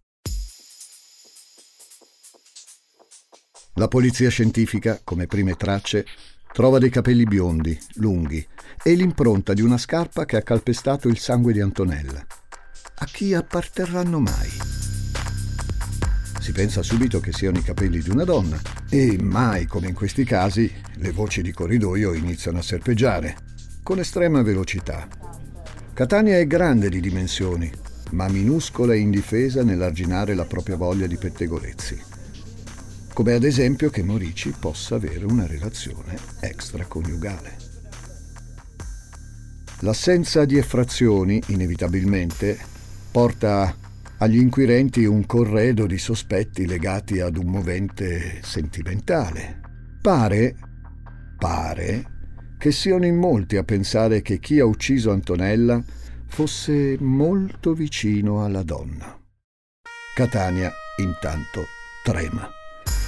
La 3.73 3.89
polizia 3.89 4.29
scientifica, 4.29 5.01
come 5.03 5.27
prime 5.27 5.55
tracce, 5.55 6.05
trova 6.53 6.79
dei 6.79 6.89
capelli 6.89 7.25
biondi, 7.25 7.77
lunghi, 7.95 8.45
e 8.81 8.93
l'impronta 8.93 9.53
di 9.53 9.61
una 9.61 9.77
scarpa 9.77 10.23
che 10.23 10.37
ha 10.37 10.41
calpestato 10.41 11.09
il 11.09 11.19
sangue 11.19 11.51
di 11.51 11.59
Antonella. 11.59 12.25
A 12.95 13.05
chi 13.05 13.33
apparterranno 13.33 14.19
mai? 14.21 14.78
Si 16.39 16.51
pensa 16.51 16.81
subito 16.81 17.19
che 17.19 17.31
siano 17.31 17.57
i 17.57 17.63
capelli 17.63 17.99
di 17.99 18.09
una 18.09 18.23
donna 18.23 18.59
e 18.89 19.17
mai, 19.21 19.65
come 19.65 19.87
in 19.87 19.93
questi 19.93 20.23
casi, 20.23 20.71
le 20.95 21.11
voci 21.11 21.41
di 21.41 21.51
corridoio 21.51 22.13
iniziano 22.13 22.59
a 22.59 22.63
serpeggiare, 22.63 23.35
con 23.83 23.99
estrema 23.99 24.41
velocità. 24.41 25.07
Catania 25.93 26.37
è 26.37 26.47
grande 26.47 26.89
di 26.89 26.99
dimensioni, 26.99 27.71
ma 28.11 28.27
minuscola 28.27 28.93
e 28.93 28.99
indifesa 28.99 29.63
nell'arginare 29.63 30.33
la 30.33 30.45
propria 30.45 30.75
voglia 30.75 31.07
di 31.07 31.17
pettegolezzi 31.17 32.17
come 33.19 33.33
ad 33.33 33.43
esempio 33.43 33.89
che 33.89 34.01
Morici 34.01 34.53
possa 34.57 34.95
avere 34.95 35.25
una 35.25 35.45
relazione 35.45 36.17
extraconiugale. 36.39 37.57
L'assenza 39.79 40.45
di 40.45 40.57
effrazioni, 40.57 41.43
inevitabilmente, 41.47 42.57
porta 43.11 43.75
agli 44.19 44.37
inquirenti 44.37 45.05
un 45.05 45.25
corredo 45.25 45.85
di 45.85 45.97
sospetti 45.97 46.65
legati 46.65 47.19
ad 47.19 47.37
un 47.37 47.47
movente 47.47 48.39
sentimentale. 48.41 49.59
Pare, 50.01 50.55
pare, 51.37 52.17
che 52.57 52.71
siano 52.71 53.05
in 53.05 53.15
molti 53.15 53.55
a 53.55 53.63
pensare 53.63 54.21
che 54.21 54.39
chi 54.39 54.59
ha 54.59 54.65
ucciso 54.65 55.11
Antonella 55.11 55.81
fosse 56.27 56.97
molto 56.99 57.73
vicino 57.73 58.43
alla 58.43 58.63
donna. 58.63 59.17
Catania, 60.13 60.69
intanto, 60.97 61.65
trema. 62.03 62.49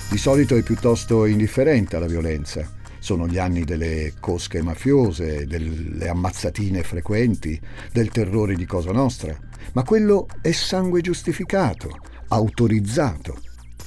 Di 0.10 0.18
solito 0.18 0.56
è 0.56 0.64
piuttosto 0.64 1.26
indifferente 1.26 1.98
alla 1.98 2.08
violenza. 2.08 2.66
Sono 3.00 3.28
gli 3.28 3.38
anni 3.38 3.66
delle 3.66 4.14
cosche 4.20 4.62
mafiose, 4.62 5.46
delle 5.46 6.08
ammazzatine 6.08 6.84
frequenti, 6.84 7.60
del 7.92 8.10
terrore 8.10 8.56
di 8.56 8.66
Cosa 8.66 8.92
Nostra. 8.94 9.51
Ma 9.74 9.84
quello 9.84 10.28
è 10.42 10.52
sangue 10.52 11.02
giustificato, 11.02 11.98
autorizzato. 12.30 13.40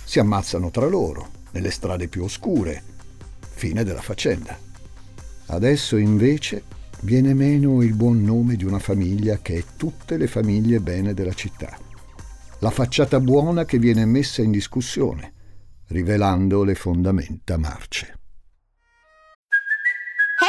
Si 0.05 0.19
ammazzano 0.19 0.71
tra 0.71 0.87
loro, 0.87 1.31
nelle 1.53 1.71
strade 1.71 2.09
più 2.09 2.25
oscure. 2.25 2.83
Fine 3.41 3.85
della 3.85 4.03
faccenda. 4.03 4.59
Adesso 5.47 5.97
invece 5.97 6.65
viene 7.01 7.35
meno 7.35 7.83
il 7.83 7.95
buon 7.95 8.23
nome 8.23 8.57
di 8.57 8.65
una 8.65 8.79
famiglia 8.79 9.39
che 9.41 9.57
è 9.57 9.65
tutte 9.77 10.17
le 10.17 10.27
famiglie 10.27 10.81
bene 10.81 11.15
della 11.15 11.35
città. 11.35 11.77
La 12.61 12.71
facciata 12.71 13.21
buona 13.21 13.65
che 13.65 13.79
viene 13.79 14.05
messa 14.07 14.43
in 14.43 14.51
discussione 14.51 15.33
rivelando 15.89 16.65
le 16.65 16.75
fondamenta 16.75 17.59
marce. 17.59 18.19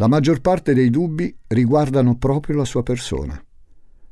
La 0.00 0.08
maggior 0.08 0.40
parte 0.40 0.72
dei 0.72 0.88
dubbi 0.88 1.36
riguardano 1.48 2.16
proprio 2.16 2.56
la 2.56 2.64
sua 2.64 2.82
persona. 2.82 3.38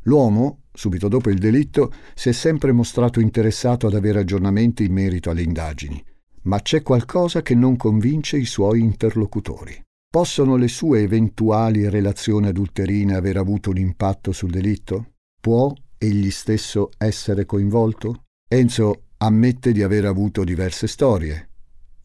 L'uomo, 0.03 0.65
subito 0.71 1.09
dopo 1.09 1.31
il 1.31 1.39
delitto, 1.39 1.91
si 2.15 2.29
è 2.29 2.33
sempre 2.33 2.73
mostrato 2.73 3.21
interessato 3.21 3.87
ad 3.87 3.95
avere 3.95 4.19
aggiornamenti 4.19 4.85
in 4.85 4.93
merito 4.93 5.31
alle 5.31 5.41
indagini, 5.41 6.05
ma 6.43 6.61
c'è 6.61 6.83
qualcosa 6.83 7.41
che 7.41 7.55
non 7.55 7.77
convince 7.77 8.37
i 8.37 8.45
suoi 8.45 8.81
interlocutori. 8.81 9.83
Possono 10.11 10.57
le 10.57 10.69
sue 10.69 11.01
eventuali 11.01 11.89
relazioni 11.89 12.49
adulterine 12.49 13.15
aver 13.15 13.39
avuto 13.39 13.71
un 13.71 13.79
impatto 13.79 14.33
sul 14.33 14.51
delitto? 14.51 15.13
Può 15.41 15.73
egli 15.97 16.31
stesso 16.31 16.91
essere 16.99 17.47
coinvolto? 17.47 18.25
Enzo 18.47 19.05
ammette 19.17 19.73
di 19.73 19.83
aver 19.83 20.05
avuto 20.05 20.45
diverse 20.45 20.87
storie, 20.87 21.49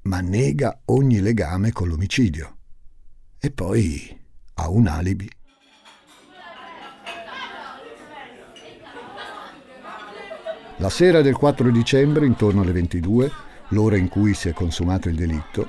ma 0.03 0.21
nega 0.21 0.83
ogni 0.85 1.19
legame 1.19 1.73
con 1.73 1.89
l'omicidio. 1.89 2.59
E 3.45 3.51
poi 3.51 4.17
ha 4.53 4.69
un 4.69 4.87
alibi. 4.87 5.29
La 10.77 10.89
sera 10.89 11.21
del 11.21 11.35
4 11.35 11.69
dicembre, 11.69 12.25
intorno 12.25 12.61
alle 12.61 12.71
22, 12.71 13.29
l'ora 13.71 13.97
in 13.97 14.07
cui 14.07 14.33
si 14.33 14.47
è 14.47 14.53
consumato 14.53 15.09
il 15.09 15.15
delitto, 15.15 15.67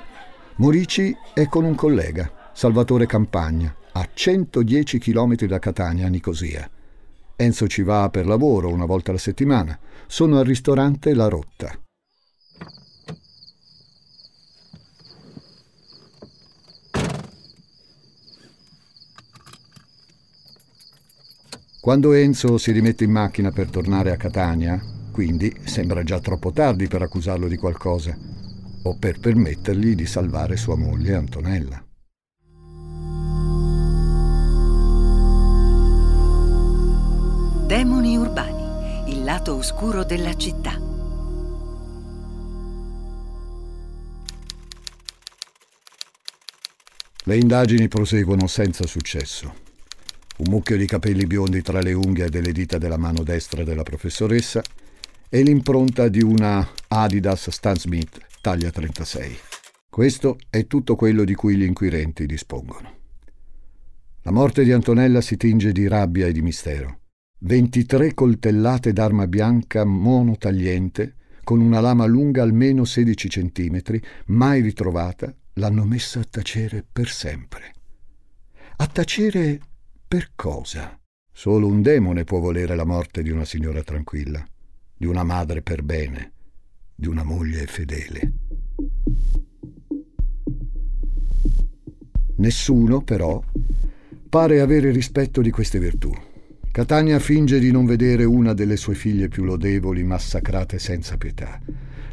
Morici 0.55 1.13
è 1.33 1.47
con 1.47 1.65
un 1.65 1.75
collega, 1.75 2.49
Salvatore 2.53 3.07
Campagna, 3.07 3.75
a 3.91 4.07
110 4.13 4.97
km 4.97 5.35
da 5.45 5.59
Catania, 5.59 6.05
a 6.05 6.09
Nicosia. 6.09 6.69
Enzo 7.35 7.67
ci 7.67 7.83
va 7.83 8.09
per 8.09 8.25
lavoro 8.25 8.69
una 8.69 8.85
volta 8.85 9.09
alla 9.09 9.19
settimana. 9.19 9.77
Sono 10.07 10.39
al 10.39 10.45
ristorante 10.45 11.13
La 11.13 11.27
Rotta. 11.27 11.77
Quando 21.85 22.13
Enzo 22.13 22.57
si 22.57 22.71
rimette 22.71 23.03
in 23.03 23.11
macchina 23.11 23.51
per 23.51 23.69
tornare 23.69 24.11
a 24.11 24.17
Catania, 24.17 24.81
quindi 25.11 25.55
sembra 25.65 26.01
già 26.01 26.19
troppo 26.19 26.51
tardi 26.51 26.87
per 26.87 27.03
accusarlo 27.03 27.47
di 27.47 27.57
qualcosa 27.57 28.17
o 28.81 28.97
per 28.97 29.19
permettergli 29.19 29.93
di 29.93 30.07
salvare 30.07 30.57
sua 30.57 30.75
moglie 30.75 31.13
Antonella. 31.13 31.85
Demoni 37.67 38.17
urbani, 38.17 39.11
il 39.11 39.23
lato 39.23 39.53
oscuro 39.53 40.03
della 40.03 40.33
città. 40.33 40.79
Le 47.25 47.37
indagini 47.37 47.87
proseguono 47.87 48.47
senza 48.47 48.87
successo. 48.87 49.64
Un 50.37 50.47
mucchio 50.49 50.75
di 50.75 50.85
capelli 50.85 51.25
biondi 51.25 51.61
tra 51.61 51.79
le 51.79 51.93
unghie 51.93 52.29
delle 52.29 52.51
dita 52.51 52.77
della 52.77 52.97
mano 52.97 53.23
destra 53.23 53.63
della 53.63 53.83
professoressa 53.83 54.61
e 55.29 55.41
l'impronta 55.41 56.09
di 56.09 56.21
una 56.21 56.67
Adidas 56.89 57.49
Stan 57.51 57.77
Smith 57.77 58.19
taglia 58.41 58.69
36. 58.69 59.37
Questo 59.89 60.37
è 60.49 60.67
tutto 60.67 60.97
quello 60.97 61.23
di 61.23 61.35
cui 61.35 61.55
gli 61.55 61.63
inquirenti 61.63 62.25
dispongono. 62.25 62.97
La 64.23 64.31
morte 64.31 64.65
di 64.65 64.73
Antonella 64.73 65.21
si 65.21 65.37
tinge 65.37 65.71
di 65.71 65.87
rabbia 65.87 66.27
e 66.27 66.33
di 66.33 66.41
mistero. 66.41 66.99
23 67.39 68.13
coltellate 68.13 68.91
d'arma 68.91 69.27
bianca 69.27 69.85
monotagliente, 69.85 71.15
con 71.45 71.61
una 71.61 71.79
lama 71.79 72.05
lunga 72.05 72.43
almeno 72.43 72.83
16 72.83 73.29
centimetri, 73.29 74.03
mai 74.25 74.59
ritrovata, 74.59 75.33
l'hanno 75.53 75.85
messa 75.85 76.19
a 76.19 76.27
tacere 76.29 76.83
per 76.91 77.07
sempre. 77.07 77.73
A 78.75 78.87
tacere 78.87 79.59
per 80.15 80.31
cosa? 80.33 80.97
Solo 81.29 81.67
un 81.67 81.81
demone 81.81 82.23
può 82.23 82.39
volere 82.39 82.73
la 82.73 82.85
morte 82.85 83.21
di 83.21 83.31
una 83.31 83.43
signora 83.43 83.83
tranquilla, 83.83 84.47
di 84.95 85.07
una 85.07 85.25
madre 85.25 85.61
per 85.61 85.83
bene, 85.83 86.31
di 86.95 87.09
una 87.09 87.23
moglie 87.23 87.65
fedele. 87.65 88.31
Nessuno, 92.37 93.01
però, 93.01 93.43
pare 94.29 94.61
avere 94.61 94.89
rispetto 94.91 95.41
di 95.41 95.51
queste 95.51 95.79
virtù. 95.79 96.13
Catania 96.71 97.19
finge 97.19 97.59
di 97.59 97.71
non 97.71 97.85
vedere 97.85 98.23
una 98.23 98.53
delle 98.53 98.77
sue 98.77 98.95
figlie 98.95 99.27
più 99.27 99.43
lodevoli 99.43 100.05
massacrate 100.05 100.79
senza 100.79 101.17
pietà. 101.17 101.59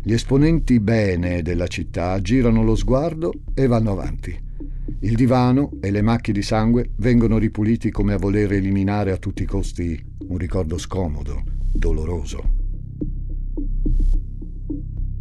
Gli 0.02 0.12
esponenti 0.12 0.80
bene 0.80 1.40
della 1.42 1.68
città 1.68 2.21
girano 2.21 2.64
lo 2.64 2.75
sguardo 2.75 3.32
e 3.54 3.68
vanno 3.68 3.92
avanti. 3.92 4.50
Il 5.00 5.14
divano 5.16 5.72
e 5.80 5.90
le 5.90 6.02
macchie 6.02 6.32
di 6.32 6.42
sangue 6.42 6.90
vengono 6.96 7.38
ripuliti 7.38 7.90
come 7.90 8.12
a 8.12 8.18
voler 8.18 8.52
eliminare 8.52 9.12
a 9.12 9.16
tutti 9.16 9.42
i 9.42 9.46
costi 9.46 10.00
un 10.28 10.37
ricordo 10.38 10.78
scomodo, 10.78 11.42
doloroso. 11.72 12.61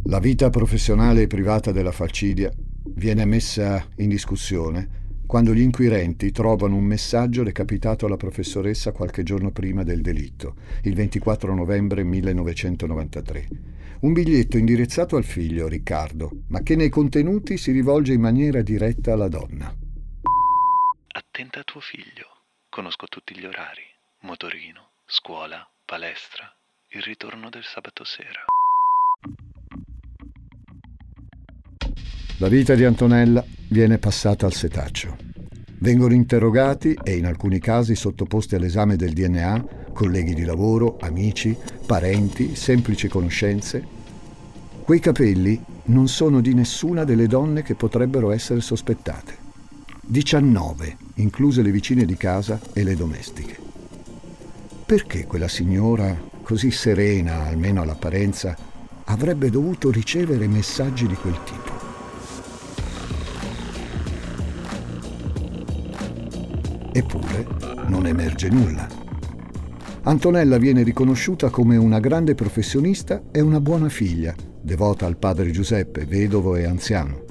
La 0.04 0.18
vita 0.18 0.50
professionale 0.50 1.22
e 1.22 1.26
privata 1.26 1.72
della 1.72 1.92
falcidia 1.92 2.52
viene 2.94 3.24
messa 3.24 3.86
in 3.96 4.08
discussione 4.08 5.00
quando 5.32 5.54
gli 5.54 5.62
inquirenti 5.62 6.30
trovano 6.30 6.76
un 6.76 6.84
messaggio 6.84 7.42
recapitato 7.42 8.04
alla 8.04 8.18
professoressa 8.18 8.92
qualche 8.92 9.22
giorno 9.22 9.50
prima 9.50 9.82
del 9.82 10.02
delitto, 10.02 10.56
il 10.82 10.94
24 10.94 11.54
novembre 11.54 12.04
1993. 12.04 13.48
Un 14.00 14.12
biglietto 14.12 14.58
indirizzato 14.58 15.16
al 15.16 15.24
figlio, 15.24 15.68
Riccardo, 15.68 16.42
ma 16.48 16.60
che 16.60 16.76
nei 16.76 16.90
contenuti 16.90 17.56
si 17.56 17.72
rivolge 17.72 18.12
in 18.12 18.20
maniera 18.20 18.60
diretta 18.60 19.14
alla 19.14 19.28
donna. 19.28 19.74
Attenta 21.12 21.60
a 21.60 21.64
tuo 21.64 21.80
figlio. 21.80 22.26
Conosco 22.68 23.06
tutti 23.06 23.34
gli 23.34 23.46
orari. 23.46 23.84
Motorino, 24.24 24.90
scuola, 25.06 25.66
palestra, 25.82 26.54
il 26.88 27.00
ritorno 27.00 27.48
del 27.48 27.64
sabato 27.64 28.04
sera. 28.04 28.51
La 32.42 32.48
vita 32.48 32.74
di 32.74 32.82
Antonella 32.82 33.44
viene 33.68 33.98
passata 33.98 34.46
al 34.46 34.52
setaccio. 34.52 35.16
Vengono 35.78 36.12
interrogati 36.12 36.98
e 37.00 37.14
in 37.14 37.24
alcuni 37.24 37.60
casi 37.60 37.94
sottoposti 37.94 38.56
all'esame 38.56 38.96
del 38.96 39.12
DNA 39.12 39.64
colleghi 39.92 40.34
di 40.34 40.42
lavoro, 40.42 40.96
amici, 41.00 41.56
parenti, 41.86 42.56
semplici 42.56 43.06
conoscenze. 43.06 43.86
Quei 44.82 44.98
capelli 44.98 45.62
non 45.84 46.08
sono 46.08 46.40
di 46.40 46.52
nessuna 46.52 47.04
delle 47.04 47.28
donne 47.28 47.62
che 47.62 47.76
potrebbero 47.76 48.32
essere 48.32 48.60
sospettate. 48.60 49.36
19, 50.00 50.96
incluse 51.14 51.62
le 51.62 51.70
vicine 51.70 52.04
di 52.04 52.16
casa 52.16 52.58
e 52.72 52.82
le 52.82 52.96
domestiche. 52.96 53.56
Perché 54.84 55.26
quella 55.26 55.46
signora, 55.46 56.20
così 56.42 56.72
serena, 56.72 57.44
almeno 57.44 57.82
all'apparenza, 57.82 58.56
avrebbe 59.04 59.48
dovuto 59.48 59.92
ricevere 59.92 60.48
messaggi 60.48 61.06
di 61.06 61.14
quel 61.14 61.38
tipo? 61.44 61.71
Eppure 66.92 67.46
non 67.86 68.06
emerge 68.06 68.50
nulla. 68.50 68.86
Antonella 70.02 70.58
viene 70.58 70.82
riconosciuta 70.82 71.48
come 71.48 71.76
una 71.76 72.00
grande 72.00 72.34
professionista 72.34 73.22
e 73.30 73.40
una 73.40 73.60
buona 73.60 73.88
figlia, 73.88 74.34
devota 74.60 75.06
al 75.06 75.16
padre 75.16 75.50
Giuseppe, 75.50 76.04
vedovo 76.04 76.56
e 76.56 76.64
anziano. 76.64 77.24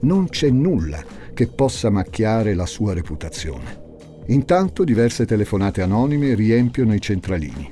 Non 0.00 0.28
c'è 0.28 0.48
nulla 0.48 1.02
che 1.34 1.46
possa 1.48 1.90
macchiare 1.90 2.54
la 2.54 2.66
sua 2.66 2.94
reputazione. 2.94 3.80
Intanto 4.26 4.84
diverse 4.84 5.26
telefonate 5.26 5.82
anonime 5.82 6.34
riempiono 6.34 6.94
i 6.94 7.00
centralini 7.00 7.70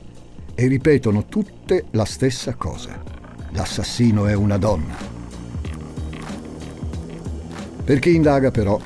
e 0.55 0.67
ripetono 0.67 1.27
tutte 1.27 1.85
la 1.93 2.05
stessa 2.05 2.55
cosa. 2.55 3.03
L'assassino 3.53 4.27
è 4.27 4.35
una 4.35 4.59
donna. 4.59 4.97
Per 7.85 7.99
chi 7.99 8.15
indaga 8.15 8.51
però, 8.51 8.81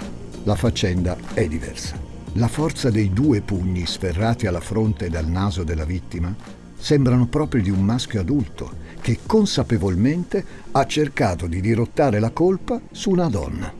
la 0.45 0.55
faccenda 0.55 1.17
è 1.33 1.47
diversa. 1.49 2.04
La 2.37 2.49
forza 2.49 2.91
dei 2.91 3.13
due 3.13 3.43
pugni 3.43 3.87
sferrati 3.87 4.49
alla 4.49 4.61
fronte 4.61 5.07
e 5.07 5.17
al 5.17 5.29
naso 5.29 5.63
della 5.63 5.85
vittima 5.85 6.35
sembrano 6.77 7.27
proprio 7.29 7.63
di 7.63 7.71
un 7.71 7.81
maschio 7.81 8.21
adulto 8.21 8.73
che 9.01 9.21
consapevolmente 9.25 10.45
ha 10.73 10.85
cercato 10.85 11.47
di 11.47 11.61
dirottare 11.61 12.19
la 12.19 12.31
colpa 12.31 12.81
su 12.91 13.11
una 13.11 13.29
donna. 13.29 13.73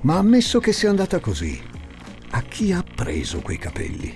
Ma 0.00 0.16
ammesso 0.16 0.58
che 0.58 0.72
sia 0.72 0.90
andata 0.90 1.20
così, 1.20 1.60
a 2.30 2.42
chi 2.42 2.72
ha 2.72 2.82
preso 2.82 3.40
quei 3.40 3.58
capelli? 3.58 4.12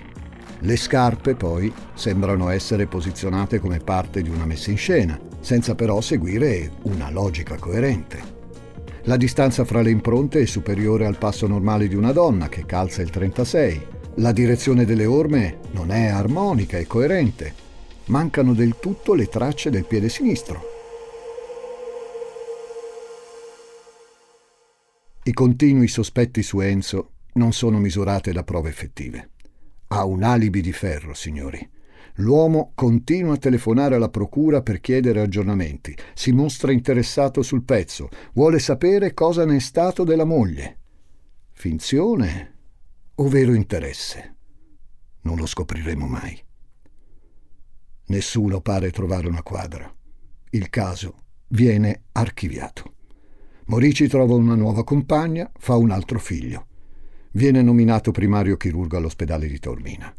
Le 0.60 0.76
scarpe, 0.76 1.36
poi, 1.36 1.72
sembrano 1.94 2.48
essere 2.48 2.86
posizionate 2.86 3.60
come 3.60 3.78
parte 3.78 4.22
di 4.22 4.28
una 4.28 4.46
messa 4.46 4.72
in 4.72 4.78
scena, 4.78 5.16
senza 5.38 5.76
però 5.76 6.00
seguire 6.00 6.72
una 6.82 7.10
logica 7.10 7.56
coerente. 7.56 8.35
La 9.06 9.16
distanza 9.16 9.64
fra 9.64 9.82
le 9.82 9.90
impronte 9.90 10.40
è 10.40 10.46
superiore 10.46 11.06
al 11.06 11.16
passo 11.16 11.46
normale 11.46 11.86
di 11.86 11.94
una 11.94 12.10
donna 12.10 12.48
che 12.48 12.66
calza 12.66 13.02
il 13.02 13.10
36. 13.10 13.86
La 14.16 14.32
direzione 14.32 14.84
delle 14.84 15.06
orme 15.06 15.58
non 15.70 15.92
è 15.92 16.06
armonica 16.06 16.76
e 16.76 16.88
coerente. 16.88 17.54
Mancano 18.06 18.52
del 18.52 18.80
tutto 18.80 19.14
le 19.14 19.28
tracce 19.28 19.70
del 19.70 19.84
piede 19.84 20.08
sinistro. 20.08 20.60
I 25.22 25.32
continui 25.32 25.86
sospetti 25.86 26.42
su 26.42 26.58
Enzo 26.58 27.10
non 27.34 27.52
sono 27.52 27.78
misurate 27.78 28.32
da 28.32 28.42
prove 28.42 28.70
effettive. 28.70 29.30
Ha 29.86 30.04
un 30.04 30.24
alibi 30.24 30.60
di 30.60 30.72
ferro, 30.72 31.14
signori. 31.14 31.75
L'uomo 32.16 32.72
continua 32.74 33.34
a 33.34 33.38
telefonare 33.38 33.96
alla 33.96 34.08
procura 34.08 34.62
per 34.62 34.80
chiedere 34.80 35.20
aggiornamenti, 35.20 35.94
si 36.14 36.32
mostra 36.32 36.72
interessato 36.72 37.42
sul 37.42 37.62
pezzo, 37.62 38.08
vuole 38.32 38.58
sapere 38.58 39.12
cosa 39.12 39.44
ne 39.44 39.56
è 39.56 39.60
stato 39.60 40.02
della 40.02 40.24
moglie. 40.24 40.78
Finzione 41.52 42.54
o 43.16 43.28
vero 43.28 43.52
interesse? 43.52 44.34
Non 45.22 45.36
lo 45.36 45.44
scopriremo 45.44 46.06
mai. 46.06 46.42
Nessuno 48.06 48.60
pare 48.60 48.90
trovare 48.90 49.26
una 49.26 49.42
quadra. 49.42 49.92
Il 50.50 50.70
caso 50.70 51.16
viene 51.48 52.04
archiviato. 52.12 52.94
Morici 53.66 54.06
trova 54.06 54.34
una 54.34 54.54
nuova 54.54 54.84
compagna, 54.84 55.50
fa 55.58 55.74
un 55.74 55.90
altro 55.90 56.18
figlio. 56.18 56.66
Viene 57.32 57.60
nominato 57.62 58.10
primario 58.12 58.56
chirurgo 58.56 58.96
all'ospedale 58.96 59.48
di 59.48 59.58
Tormina. 59.58 60.14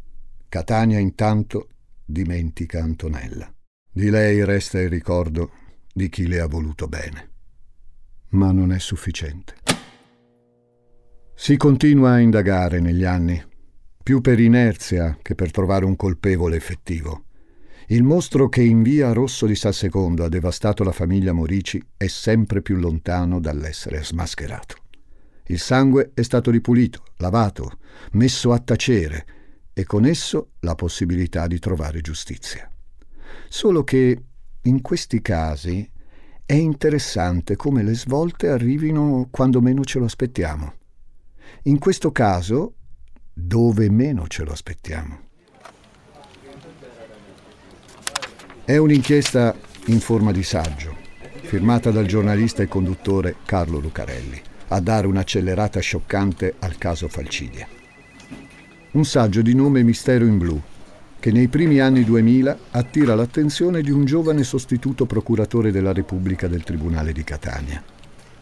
Catania 0.49 0.99
intanto 0.99 1.69
dimentica 2.07 2.81
Antonella. 2.81 3.53
Di 3.91 4.09
lei 4.09 4.45
resta 4.45 4.79
il 4.79 4.89
ricordo 4.89 5.51
di 5.93 6.07
chi 6.07 6.25
le 6.27 6.39
ha 6.39 6.47
voluto 6.47 6.87
bene. 6.87 7.31
Ma 8.29 8.51
non 8.51 8.71
è 8.71 8.79
sufficiente. 8.79 9.55
Si 11.35 11.57
continua 11.57 12.13
a 12.13 12.19
indagare 12.19 12.79
negli 12.79 13.03
anni, 13.03 13.43
più 14.01 14.21
per 14.21 14.39
inerzia 14.39 15.19
che 15.21 15.35
per 15.35 15.51
trovare 15.51 15.85
un 15.85 15.95
colpevole 15.95 16.55
effettivo. 16.55 17.25
Il 17.87 18.03
mostro 18.03 18.47
che 18.47 18.61
in 18.61 18.81
via 18.81 19.11
Rosso 19.11 19.45
di 19.45 19.55
San 19.55 19.73
Secondo 19.73 20.23
ha 20.23 20.29
devastato 20.29 20.83
la 20.83 20.91
famiglia 20.91 21.33
Morici 21.33 21.81
è 21.95 22.07
sempre 22.07 22.61
più 22.61 22.77
lontano 22.77 23.39
dall'essere 23.39 24.03
smascherato. 24.03 24.75
Il 25.47 25.59
sangue 25.59 26.11
è 26.13 26.21
stato 26.21 26.51
ripulito, 26.51 27.03
lavato, 27.17 27.77
messo 28.11 28.51
a 28.51 28.59
tacere 28.59 29.25
e 29.77 29.83
con 29.83 30.07
esso 30.07 30.53
la 30.61 30.73
possibilità 30.73 31.45
di 31.45 31.59
trovare 31.59 32.01
giustizia. 32.01 32.67
Solo 33.47 33.83
che 33.83 34.23
in 34.63 34.81
questi 34.81 35.21
casi 35.21 35.87
è 36.43 36.55
interessante 36.55 37.55
come 37.55 37.83
le 37.83 37.93
svolte 37.93 38.47
arrivino 38.47 39.27
quando 39.29 39.61
meno 39.61 39.83
ce 39.83 39.99
lo 39.99 40.05
aspettiamo. 40.05 40.73
In 41.65 41.77
questo 41.77 42.11
caso, 42.11 42.73
dove 43.31 43.87
meno 43.91 44.25
ce 44.25 44.43
lo 44.43 44.51
aspettiamo. 44.51 45.19
È 48.65 48.77
un'inchiesta 48.77 49.55
in 49.85 49.99
forma 49.99 50.31
di 50.31 50.41
saggio, 50.41 50.95
firmata 51.43 51.91
dal 51.91 52.07
giornalista 52.07 52.63
e 52.63 52.67
conduttore 52.67 53.35
Carlo 53.45 53.77
Lucarelli, 53.77 54.41
a 54.69 54.79
dare 54.79 55.05
un'accelerata 55.05 55.79
scioccante 55.81 56.55
al 56.57 56.79
caso 56.79 57.07
Falcidia. 57.07 57.76
Un 58.97 59.05
saggio 59.05 59.43
di 59.43 59.53
nome 59.53 59.83
Mistero 59.83 60.25
in 60.25 60.39
Blu, 60.39 60.59
che 61.19 61.31
nei 61.31 61.49
primi 61.49 61.79
anni 61.79 62.03
2000 62.03 62.57
attira 62.71 63.13
l'attenzione 63.13 63.83
di 63.83 63.91
un 63.91 64.05
giovane 64.05 64.41
sostituto 64.41 65.05
procuratore 65.05 65.71
della 65.71 65.93
Repubblica 65.93 66.47
del 66.47 66.63
Tribunale 66.63 67.11
di 67.11 67.23
Catania, 67.23 67.79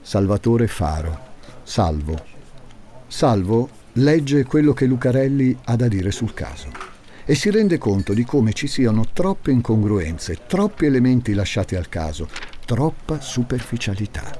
Salvatore 0.01 0.67
Faro, 0.67 1.19
Salvo. 1.61 2.23
Salvo 3.05 3.67
legge 3.95 4.45
quello 4.45 4.71
che 4.71 4.85
Lucarelli 4.85 5.57
ha 5.65 5.75
da 5.75 5.89
dire 5.89 6.11
sul 6.11 6.33
caso 6.33 6.69
e 7.25 7.35
si 7.35 7.51
rende 7.51 7.77
conto 7.77 8.13
di 8.13 8.23
come 8.23 8.53
ci 8.53 8.67
siano 8.67 9.07
troppe 9.11 9.51
incongruenze, 9.51 10.43
troppi 10.47 10.85
elementi 10.85 11.33
lasciati 11.33 11.75
al 11.75 11.89
caso, 11.89 12.29
troppa 12.65 13.19
superficialità. 13.19 14.39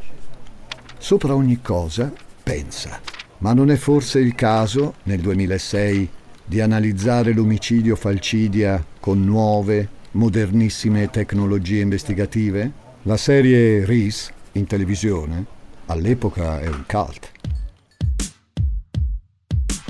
Sopra 0.98 1.36
ogni 1.36 1.60
cosa 1.62 2.10
pensa, 2.42 3.02
ma 3.46 3.54
non 3.54 3.70
è 3.70 3.76
forse 3.76 4.18
il 4.18 4.34
caso, 4.34 4.96
nel 5.04 5.20
2006, 5.20 6.10
di 6.44 6.62
analizzare 6.62 7.32
l'omicidio 7.32 7.96
Falcidia 7.96 8.84
con 9.00 9.24
nuove, 9.24 9.88
modernissime 10.14 11.12
tecnologie 11.12 11.80
investigative? 11.80 12.72
La 13.04 13.18
serie 13.18 13.86
RIS, 13.86 14.32
in 14.54 14.66
televisione, 14.66 15.46
all'epoca 15.86 16.60
è 16.60 16.66
un 16.66 16.86
cult. 16.88 17.32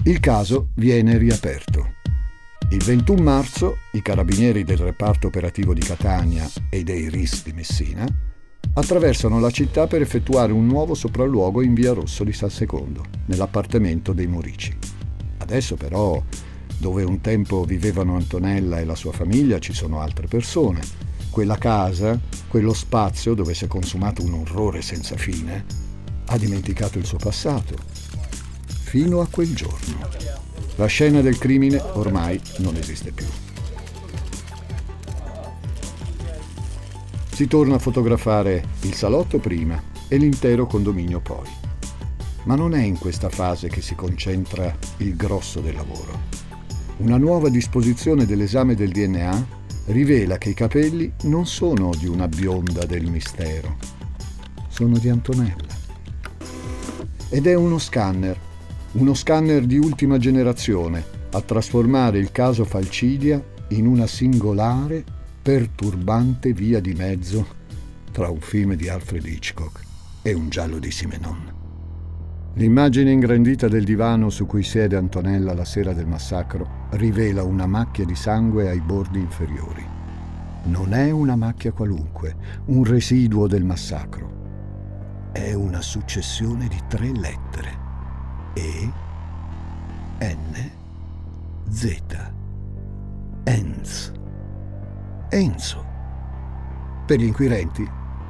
Il 0.03 0.19
caso 0.19 0.71
viene 0.73 1.17
riaperto. 1.17 1.93
Il 2.71 2.83
21 2.83 3.23
marzo 3.23 3.77
i 3.93 4.01
carabinieri 4.01 4.65
del 4.65 4.79
reparto 4.79 5.27
operativo 5.27 5.73
di 5.73 5.81
Catania 5.81 6.45
e 6.69 6.83
dei 6.83 7.07
RIS 7.07 7.43
di 7.43 7.53
Messina 7.53 8.24
attraversano 8.73 9.39
la 9.39 9.49
città 9.49 9.88
per 9.88 10.01
effettuare 10.01 10.51
un 10.51 10.65
nuovo 10.65 10.93
sopralluogo 10.93 11.62
in 11.62 11.73
via 11.73 11.93
Rosso 11.93 12.23
di 12.23 12.34
San 12.34 12.49
Secondo, 12.49 13.04
nell'appartamento 13.25 14.13
dei 14.13 14.28
Morici. 14.28 14.75
Adesso 15.38 15.75
però, 15.75 16.21
dove 16.78 17.04
un 17.04 17.21
tempo 17.21 17.63
vivevano 17.63 18.15
Antonella 18.15 18.80
e 18.80 18.86
la 18.86 18.95
sua 18.95 19.12
famiglia, 19.12 19.60
ci 19.60 19.73
sono 19.73 20.01
altre 20.01 20.28
persone. 20.28 20.82
Quella 21.30 21.58
casa, 21.58 22.19
quello 22.47 22.73
spazio 22.73 23.34
dove 23.34 23.54
si 23.54 23.65
è 23.65 23.67
consumato 23.67 24.23
un 24.23 24.34
orrore 24.34 24.82
senza 24.82 25.15
fine, 25.17 25.65
ha 26.25 26.38
dimenticato 26.38 26.97
il 26.97 27.06
suo 27.06 27.17
passato. 27.17 27.75
Fino 28.67 29.21
a 29.21 29.28
quel 29.30 29.54
giorno. 29.54 29.99
La 30.75 30.88
scena 30.88 31.21
del 31.21 31.38
crimine 31.38 31.80
ormai 31.93 32.39
non 32.58 32.75
esiste 32.75 33.12
più. 33.12 33.25
Si 37.35 37.47
torna 37.47 37.75
a 37.75 37.79
fotografare 37.79 38.63
il 38.83 38.93
salotto 38.93 39.39
prima 39.39 39.77
e 40.07 40.15
l'intero 40.15 40.65
condominio 40.65 41.19
poi. 41.19 41.45
Ma 42.45 42.55
non 42.55 42.73
è 42.73 42.81
in 42.81 42.97
questa 42.97 43.27
fase 43.27 43.67
che 43.67 43.81
si 43.81 43.93
concentra 43.93 44.73
il 44.99 45.17
grosso 45.17 45.59
del 45.59 45.75
lavoro. 45.75 46.17
Una 46.99 47.17
nuova 47.17 47.49
disposizione 47.49 48.25
dell'esame 48.25 48.73
del 48.73 48.91
DNA 48.91 49.47
rivela 49.87 50.37
che 50.37 50.51
i 50.51 50.53
capelli 50.53 51.11
non 51.23 51.45
sono 51.45 51.91
di 51.99 52.07
una 52.07 52.29
bionda 52.29 52.85
del 52.85 53.11
mistero, 53.11 53.75
sono 54.69 54.97
di 54.97 55.09
Antonella. 55.09 55.83
Ed 57.27 57.47
è 57.47 57.53
uno 57.53 57.79
scanner 57.79 58.39
uno 58.93 59.13
scanner 59.13 59.65
di 59.65 59.77
ultima 59.77 60.17
generazione 60.17 61.03
a 61.31 61.41
trasformare 61.41 62.17
il 62.17 62.31
caso 62.31 62.63
Falcidia 62.63 63.43
in 63.69 63.87
una 63.87 64.07
singolare, 64.07 65.03
perturbante 65.45 66.53
via 66.53 66.79
di 66.79 66.95
mezzo 66.95 67.45
tra 68.12 68.29
un 68.29 68.39
film 68.39 68.73
di 68.73 68.89
Alfred 68.89 69.23
Hitchcock 69.23 69.79
e 70.23 70.34
un 70.34 70.49
giallo 70.49 70.79
di 70.79 70.89
Simenon. 70.89 71.53
L'immagine 72.55 73.12
ingrandita 73.12 73.67
del 73.67 73.84
divano 73.84 74.31
su 74.31 74.47
cui 74.47 74.63
siede 74.63 74.95
Antonella 74.95 75.53
la 75.53 75.63
sera 75.63 75.93
del 75.93 76.08
massacro 76.08 76.88
rivela 76.93 77.43
una 77.43 77.67
macchia 77.67 78.05
di 78.05 78.15
sangue 78.15 78.69
ai 78.69 78.81
bordi 78.81 79.19
inferiori. 79.19 79.86
Non 80.63 80.95
è 80.95 81.12
una 81.12 81.36
macchia 81.36 81.71
qualunque, 81.71 82.36
un 82.65 82.84
residuo 82.84 83.45
del 83.45 83.63
massacro. 83.63 85.29
È 85.31 85.53
una 85.53 85.81
successione 85.81 86.67
di 86.67 86.79
tre 86.88 87.12
lettere. 87.12 87.77
E, 88.55 88.91
N, 90.21 90.71
Z, 91.69 92.01
Enz, 93.43 94.14
Enzo. 95.35 95.83
Per 97.05 97.19
gli 97.19 97.25
inquirenti 97.25 97.85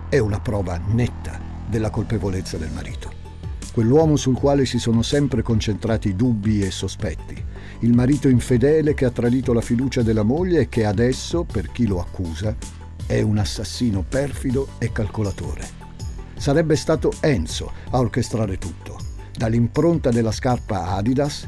è 0.10 0.18
una 0.18 0.40
prova 0.40 0.82
netta 0.88 1.40
della 1.70 1.92
colpevolezza 1.92 2.58
del 2.58 2.72
marito. 2.72 3.12
Quell'uomo 3.72 4.16
sul 4.16 4.34
quale 4.34 4.66
si 4.66 4.80
sono 4.80 5.04
sempre 5.04 5.44
concentrati 5.44 6.16
dubbi 6.16 6.64
e 6.64 6.72
sospetti. 6.72 7.36
Il 7.82 7.94
marito 7.94 8.28
infedele 8.28 8.96
che 8.96 9.06
ha 9.06 9.12
tradito 9.12 9.54
la 9.54 9.62
fiducia 9.62 10.02
della 10.02 10.24
moglie 10.24 10.62
e 10.62 10.68
che 10.68 10.84
adesso, 10.84 11.44
per 11.44 11.72
chi 11.72 11.86
lo 11.86 12.00
accusa, 12.00 12.56
è 13.06 13.22
un 13.22 13.38
assassino 13.38 14.02
perfido 14.02 14.70
e 14.80 14.92
calcolatore. 14.92 15.64
Sarebbe 16.36 16.76
stato 16.76 17.14
Enzo 17.20 17.72
a 17.92 18.00
orchestrare 18.00 18.58
tutto 18.58 18.98
dall'impronta 19.32 20.10
della 20.10 20.32
scarpa 20.32 20.96
Adidas 20.96 21.46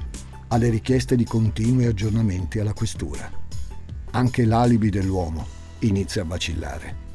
alle 0.49 0.69
richieste 0.69 1.15
di 1.15 1.23
continui 1.23 1.85
aggiornamenti 1.85 2.59
alla 2.59 2.73
questura. 2.73 3.45
Anche 4.11 4.45
l'alibi 4.45 4.89
dell'uomo 4.89 5.45
inizia 5.79 6.23
a 6.23 6.25
vacillare. 6.25 7.05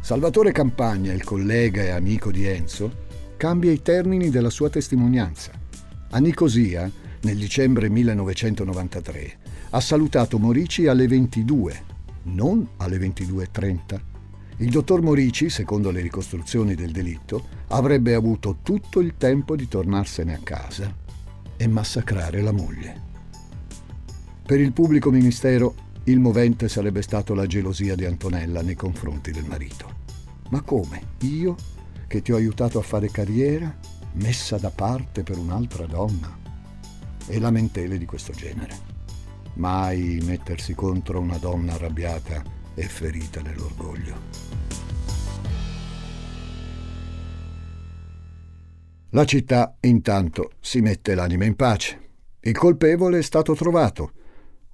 Salvatore 0.00 0.52
Campagna, 0.52 1.12
il 1.12 1.24
collega 1.24 1.82
e 1.82 1.90
amico 1.90 2.30
di 2.30 2.46
Enzo, 2.46 3.04
cambia 3.36 3.70
i 3.70 3.82
termini 3.82 4.30
della 4.30 4.50
sua 4.50 4.70
testimonianza. 4.70 5.52
A 6.10 6.18
Nicosia, 6.18 6.90
nel 7.22 7.36
dicembre 7.36 7.88
1993, 7.88 9.38
ha 9.70 9.80
salutato 9.80 10.38
Morici 10.38 10.86
alle 10.86 11.06
22, 11.06 11.84
non 12.24 12.66
alle 12.76 12.98
22.30 12.98 14.14
il 14.60 14.70
dottor 14.70 15.02
Morici, 15.02 15.50
secondo 15.50 15.90
le 15.90 16.00
ricostruzioni 16.00 16.74
del 16.74 16.90
delitto, 16.90 17.46
avrebbe 17.68 18.14
avuto 18.14 18.58
tutto 18.62 19.00
il 19.00 19.16
tempo 19.18 19.54
di 19.54 19.68
tornarsene 19.68 20.34
a 20.34 20.40
casa 20.42 20.90
e 21.58 21.66
massacrare 21.68 22.40
la 22.40 22.52
moglie. 22.52 23.02
Per 24.46 24.58
il 24.58 24.72
pubblico 24.72 25.10
ministero 25.10 25.74
il 26.08 26.20
movente 26.20 26.68
sarebbe 26.68 27.02
stato 27.02 27.34
la 27.34 27.46
gelosia 27.46 27.96
di 27.96 28.04
Antonella 28.04 28.62
nei 28.62 28.76
confronti 28.76 29.32
del 29.32 29.44
marito. 29.44 30.04
Ma 30.50 30.60
come? 30.62 31.14
Io, 31.22 31.56
che 32.06 32.22
ti 32.22 32.30
ho 32.30 32.36
aiutato 32.36 32.78
a 32.78 32.82
fare 32.82 33.10
carriera, 33.10 33.76
messa 34.12 34.56
da 34.56 34.70
parte 34.70 35.24
per 35.24 35.36
un'altra 35.36 35.84
donna? 35.86 36.38
E 37.26 37.40
lamentele 37.40 37.98
di 37.98 38.04
questo 38.04 38.32
genere. 38.32 38.94
Mai 39.54 40.20
mettersi 40.22 40.74
contro 40.74 41.18
una 41.18 41.38
donna 41.38 41.74
arrabbiata 41.74 42.40
e 42.74 42.82
ferita 42.84 43.40
nell'orgoglio. 43.40 44.54
La 49.10 49.24
città 49.24 49.76
intanto 49.80 50.52
si 50.60 50.80
mette 50.80 51.16
l'anima 51.16 51.46
in 51.46 51.56
pace. 51.56 52.10
Il 52.42 52.56
colpevole 52.56 53.18
è 53.18 53.22
stato 53.22 53.54
trovato, 53.54 54.12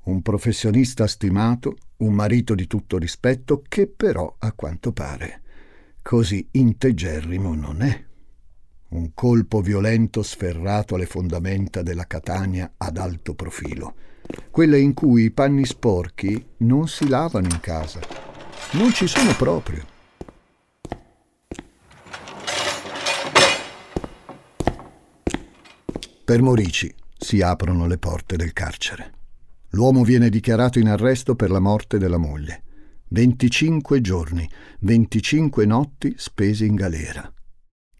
un 0.04 0.22
professionista 0.22 1.06
stimato, 1.06 1.76
un 1.98 2.12
marito 2.12 2.54
di 2.54 2.66
tutto 2.66 2.98
rispetto 2.98 3.62
che 3.68 3.86
però, 3.86 4.34
a 4.38 4.52
quanto 4.52 4.92
pare, 4.92 5.42
così 6.02 6.48
integerrimo 6.52 7.54
non 7.54 7.82
è. 7.82 8.04
Un 8.88 9.14
colpo 9.14 9.60
violento 9.60 10.22
sferrato 10.22 10.94
alle 10.94 11.06
fondamenta 11.06 11.82
della 11.82 12.06
Catania 12.06 12.74
ad 12.76 12.98
alto 12.98 13.34
profilo 13.34 13.94
quelle 14.50 14.78
in 14.78 14.94
cui 14.94 15.24
i 15.24 15.30
panni 15.30 15.64
sporchi 15.64 16.44
non 16.58 16.88
si 16.88 17.08
lavano 17.08 17.48
in 17.50 17.60
casa. 17.60 18.00
Non 18.72 18.92
ci 18.92 19.06
sono 19.06 19.34
proprio. 19.34 19.84
Per 26.24 26.40
Morici 26.40 26.94
si 27.16 27.42
aprono 27.42 27.86
le 27.86 27.98
porte 27.98 28.36
del 28.36 28.52
carcere. 28.52 29.21
L'uomo 29.72 30.04
viene 30.04 30.28
dichiarato 30.28 30.78
in 30.78 30.88
arresto 30.88 31.34
per 31.34 31.50
la 31.50 31.60
morte 31.60 31.98
della 31.98 32.18
moglie. 32.18 32.62
25 33.08 34.00
giorni, 34.00 34.48
25 34.80 35.66
notti 35.66 36.14
spesi 36.16 36.66
in 36.66 36.74
galera. 36.74 37.30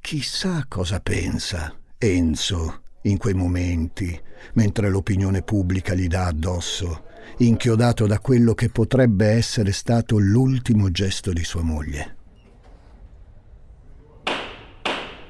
Chissà 0.00 0.64
cosa 0.68 1.00
pensa 1.00 1.74
Enzo 1.96 2.82
in 3.02 3.16
quei 3.16 3.34
momenti, 3.34 4.18
mentre 4.54 4.90
l'opinione 4.90 5.42
pubblica 5.42 5.94
gli 5.94 6.08
dà 6.08 6.26
addosso, 6.26 7.04
inchiodato 7.38 8.06
da 8.06 8.18
quello 8.18 8.54
che 8.54 8.68
potrebbe 8.68 9.28
essere 9.28 9.72
stato 9.72 10.18
l'ultimo 10.18 10.90
gesto 10.90 11.32
di 11.32 11.44
sua 11.44 11.62
moglie. 11.62 12.16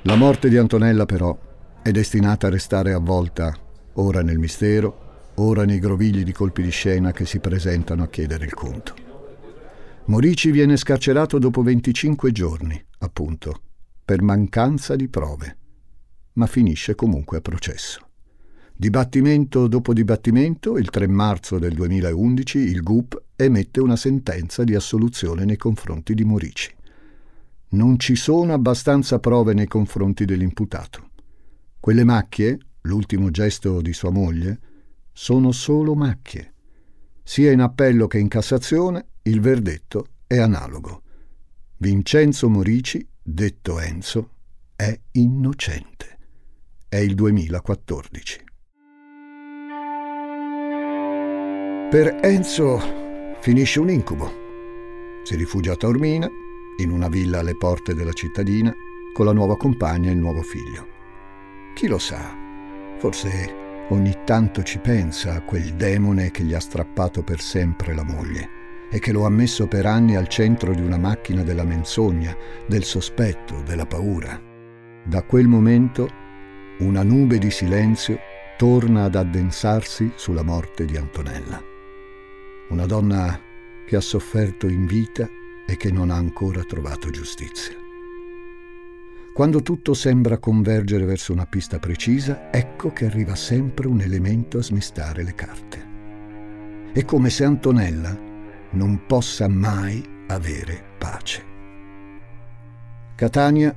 La 0.03 0.17
morte 0.17 0.49
di 0.49 0.57
Antonella 0.57 1.07
però 1.07 1.39
è 1.83 1.91
destinata 1.91 2.49
a 2.49 2.51
restare 2.51 2.93
avvolta 2.93 3.57
ora 3.95 4.23
nel 4.23 4.39
mistero, 4.39 5.02
ora 5.43 5.65
nei 5.65 5.79
grovigli 5.79 6.23
di 6.23 6.33
colpi 6.33 6.63
di 6.63 6.71
scena 6.71 7.13
che 7.13 7.27
si 7.27 7.41
presentano 7.41 8.05
a 8.05 8.09
chiedere 8.09 8.45
il 8.45 8.55
conto. 8.55 8.95
Morici 10.05 10.51
viene 10.51 10.77
scarcerato 10.77 11.39
dopo 11.39 11.63
25 11.63 12.33
giorni, 12.33 12.83
appunto, 12.99 13.61
per 14.05 14.23
mancanza 14.23 14.97
di 14.97 15.09
prove, 15.09 15.57
ma 16.35 16.47
finisce 16.47 16.95
comunque 16.95 17.39
a 17.39 17.41
processo. 17.41 18.09
Dibattimento 18.75 19.69
dopo 19.69 19.93
dibattimento, 19.93 20.77
il 20.77 20.91
3 20.91 21.07
marzo 21.07 21.59
del 21.59 21.75
2011 21.75 22.59
il 22.59 22.83
GUP 22.83 23.23
emette 23.37 23.81
una 23.81 23.97
sentenza 23.97 24.65
di 24.65 24.75
assoluzione 24.75 25.45
nei 25.45 25.57
confronti 25.57 26.15
di 26.15 26.25
Morici. 26.25 26.75
Non 27.71 27.99
ci 27.99 28.17
sono 28.17 28.53
abbastanza 28.53 29.19
prove 29.19 29.55
nei 29.55 29.69
confronti 29.69 30.25
dell'imputato. 30.25 31.11
Quelle 31.79 32.05
macchie, 32.05 32.59
l'ultimo 32.83 33.31
gesto 33.31 33.81
di 33.81 33.93
sua 33.93 34.11
moglie, 34.11 34.59
sono 35.13 35.53
solo 35.53 35.95
macchie. 35.95 36.55
Sia 37.23 37.53
in 37.53 37.61
appello 37.61 38.07
che 38.07 38.19
in 38.19 38.29
Cassazione 38.29 39.07
il 39.23 39.41
verdetto 39.41 40.07
è 40.27 40.39
analogo. 40.39 41.03
Vincenzo 41.77 42.49
Morici, 42.49 43.07
detto 43.23 43.79
Enzo, 43.79 44.31
è 44.75 44.99
innocente. 45.13 46.19
È 46.89 46.97
il 46.97 47.15
2014. 47.15 48.45
Per 51.91 52.19
Enzo 52.23 52.81
finisce 53.41 53.79
un 53.79 53.91
incubo. 53.91 54.41
Si 55.25 55.37
rifugia 55.37 55.73
a 55.73 55.77
Taormina, 55.77 56.29
in 56.79 56.91
una 56.91 57.09
villa 57.09 57.41
alle 57.41 57.57
porte 57.57 57.95
della 57.95 58.13
cittadina, 58.13 58.73
con 59.13 59.27
la 59.27 59.33
nuova 59.33 59.57
compagna 59.57 60.09
e 60.09 60.13
il 60.13 60.19
nuovo 60.19 60.43
figlio. 60.43 60.89
Chi 61.75 61.87
lo 61.87 61.99
sa, 61.99 62.35
forse 62.99 63.62
ogni 63.91 64.19
tanto 64.25 64.63
ci 64.63 64.79
pensa 64.79 65.35
a 65.35 65.43
quel 65.43 65.75
demone 65.75 66.31
che 66.31 66.45
gli 66.45 66.55
ha 66.55 66.61
strappato 66.61 67.23
per 67.23 67.41
sempre 67.41 67.95
la 67.95 68.05
moglie 68.05 68.61
e 68.91 68.99
che 68.99 69.13
lo 69.13 69.25
ha 69.25 69.31
messo 69.31 69.67
per 69.67 69.87
anni 69.87 70.17
al 70.17 70.29
centro 70.29 70.75
di 70.75 70.83
una 70.83 70.99
macchina 70.99 71.43
della 71.43 71.65
menzogna, 71.65 72.37
del 72.67 72.85
sospetto, 72.85 73.63
della 73.63 73.87
paura. 73.87 74.41
Da 75.05 75.23
quel 75.23 75.49
momento 75.49 76.09
una 76.79 77.03
nube 77.03 77.39
di 77.39 77.51
silenzio 77.51 78.19
torna 78.57 79.05
ad 79.05 79.15
addensarsi 79.15 80.13
sulla 80.15 80.43
morte 80.43 80.85
di 80.85 80.97
Antonella 80.97 81.71
una 82.73 82.87
donna 82.87 83.39
che 83.87 83.97
ha 83.97 84.01
sofferto 84.01 84.67
in 84.67 84.87
vita 84.87 85.29
e 85.67 85.77
che 85.77 85.93
non 85.93 86.11
ha 86.11 86.17
ancora 86.17 86.65
trovato 86.65 87.11
giustizia. 87.11 87.82
Quando 89.33 89.63
tutto 89.63 89.95
sembra 89.95 90.39
convergere 90.39 91.05
verso 91.05 91.33
una 91.33 91.47
pista 91.47 91.79
precisa, 91.79 92.53
ecco 92.53 92.93
che 92.93 93.07
arriva 93.07 93.35
sempre 93.35 93.89
un 93.89 94.01
elemento 94.01 94.59
a 94.59 94.63
smistare 94.63 95.25
le 95.25 95.35
carte. 95.35 95.91
È 96.93 97.05
come 97.05 97.31
se 97.31 97.45
Antonella 97.45 98.15
non 98.73 99.07
possa 99.07 99.49
mai 99.49 100.07
avere 100.29 100.83
pace. 100.99 101.45
Catania, 103.15 103.75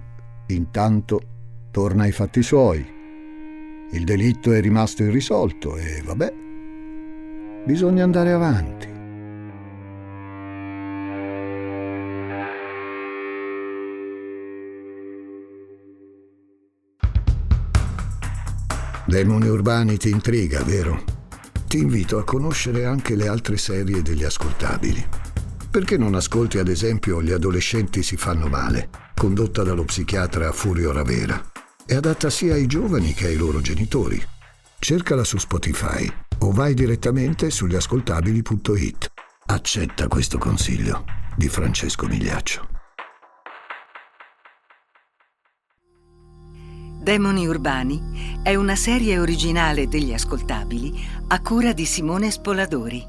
intanto, 0.47 1.21
torna 1.71 2.03
ai 2.03 2.11
fatti 2.11 2.43
suoi. 2.43 2.85
Il 3.91 4.03
delitto 4.03 4.51
è 4.51 4.59
rimasto 4.59 5.03
irrisolto 5.03 5.77
e 5.77 6.01
vabbè, 6.03 6.33
Bisogna 7.65 8.03
andare 8.03 8.31
avanti. 8.31 8.94
Demoni 19.15 19.47
urbani 19.47 19.95
ti 19.95 20.09
intriga, 20.09 20.61
vero? 20.65 21.01
Ti 21.69 21.77
invito 21.77 22.17
a 22.17 22.25
conoscere 22.25 22.83
anche 22.83 23.15
le 23.15 23.29
altre 23.29 23.55
serie 23.55 24.01
degli 24.01 24.25
ascoltabili. 24.25 25.07
Perché 25.71 25.97
non 25.97 26.15
ascolti 26.15 26.57
ad 26.57 26.67
esempio 26.67 27.21
Gli 27.21 27.31
adolescenti 27.31 28.03
si 28.03 28.17
fanno 28.17 28.47
male, 28.47 28.89
condotta 29.15 29.63
dallo 29.63 29.85
psichiatra 29.85 30.51
Furio 30.51 30.91
Ravera? 30.91 31.41
È 31.85 31.95
adatta 31.95 32.29
sia 32.29 32.55
ai 32.55 32.65
giovani 32.67 33.13
che 33.13 33.27
ai 33.27 33.37
loro 33.37 33.61
genitori. 33.61 34.21
Cercala 34.79 35.23
su 35.23 35.37
Spotify 35.37 36.11
o 36.39 36.51
vai 36.51 36.73
direttamente 36.73 37.51
sugli 37.51 37.75
ascoltabili.it. 37.75 39.11
Accetta 39.45 40.09
questo 40.09 40.37
consiglio 40.37 41.05
di 41.37 41.47
Francesco 41.47 42.05
Migliaccio. 42.05 42.74
Demoni 47.05 47.45
Urbani 47.45 48.39
è 48.41 48.55
una 48.55 48.75
serie 48.75 49.19
originale 49.19 49.87
degli 49.87 50.11
ascoltabili 50.11 51.07
a 51.27 51.39
cura 51.39 51.71
di 51.71 51.85
Simone 51.85 52.31
Spoladori, 52.31 53.05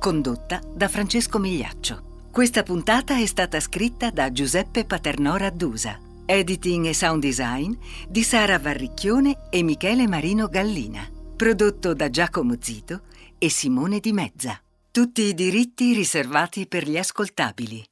condotta 0.00 0.62
da 0.74 0.88
Francesco 0.88 1.38
Migliaccio. 1.38 2.28
Questa 2.30 2.62
puntata 2.62 3.18
è 3.18 3.26
stata 3.26 3.60
scritta 3.60 4.08
da 4.08 4.32
Giuseppe 4.32 4.86
Paternò 4.86 5.36
Raddusa, 5.36 6.00
editing 6.24 6.86
e 6.86 6.94
sound 6.94 7.20
design 7.20 7.74
di 8.08 8.22
Sara 8.22 8.58
Varricchione 8.58 9.36
e 9.50 9.62
Michele 9.62 10.08
Marino 10.08 10.48
Gallina. 10.48 11.06
Prodotto 11.36 11.92
da 11.92 12.08
Giacomo 12.08 12.56
Zito 12.58 13.02
e 13.36 13.50
Simone 13.50 14.00
Di 14.00 14.12
Mezza. 14.12 14.58
Tutti 14.90 15.20
i 15.20 15.34
diritti 15.34 15.92
riservati 15.92 16.66
per 16.66 16.88
gli 16.88 16.96
ascoltabili. 16.96 17.84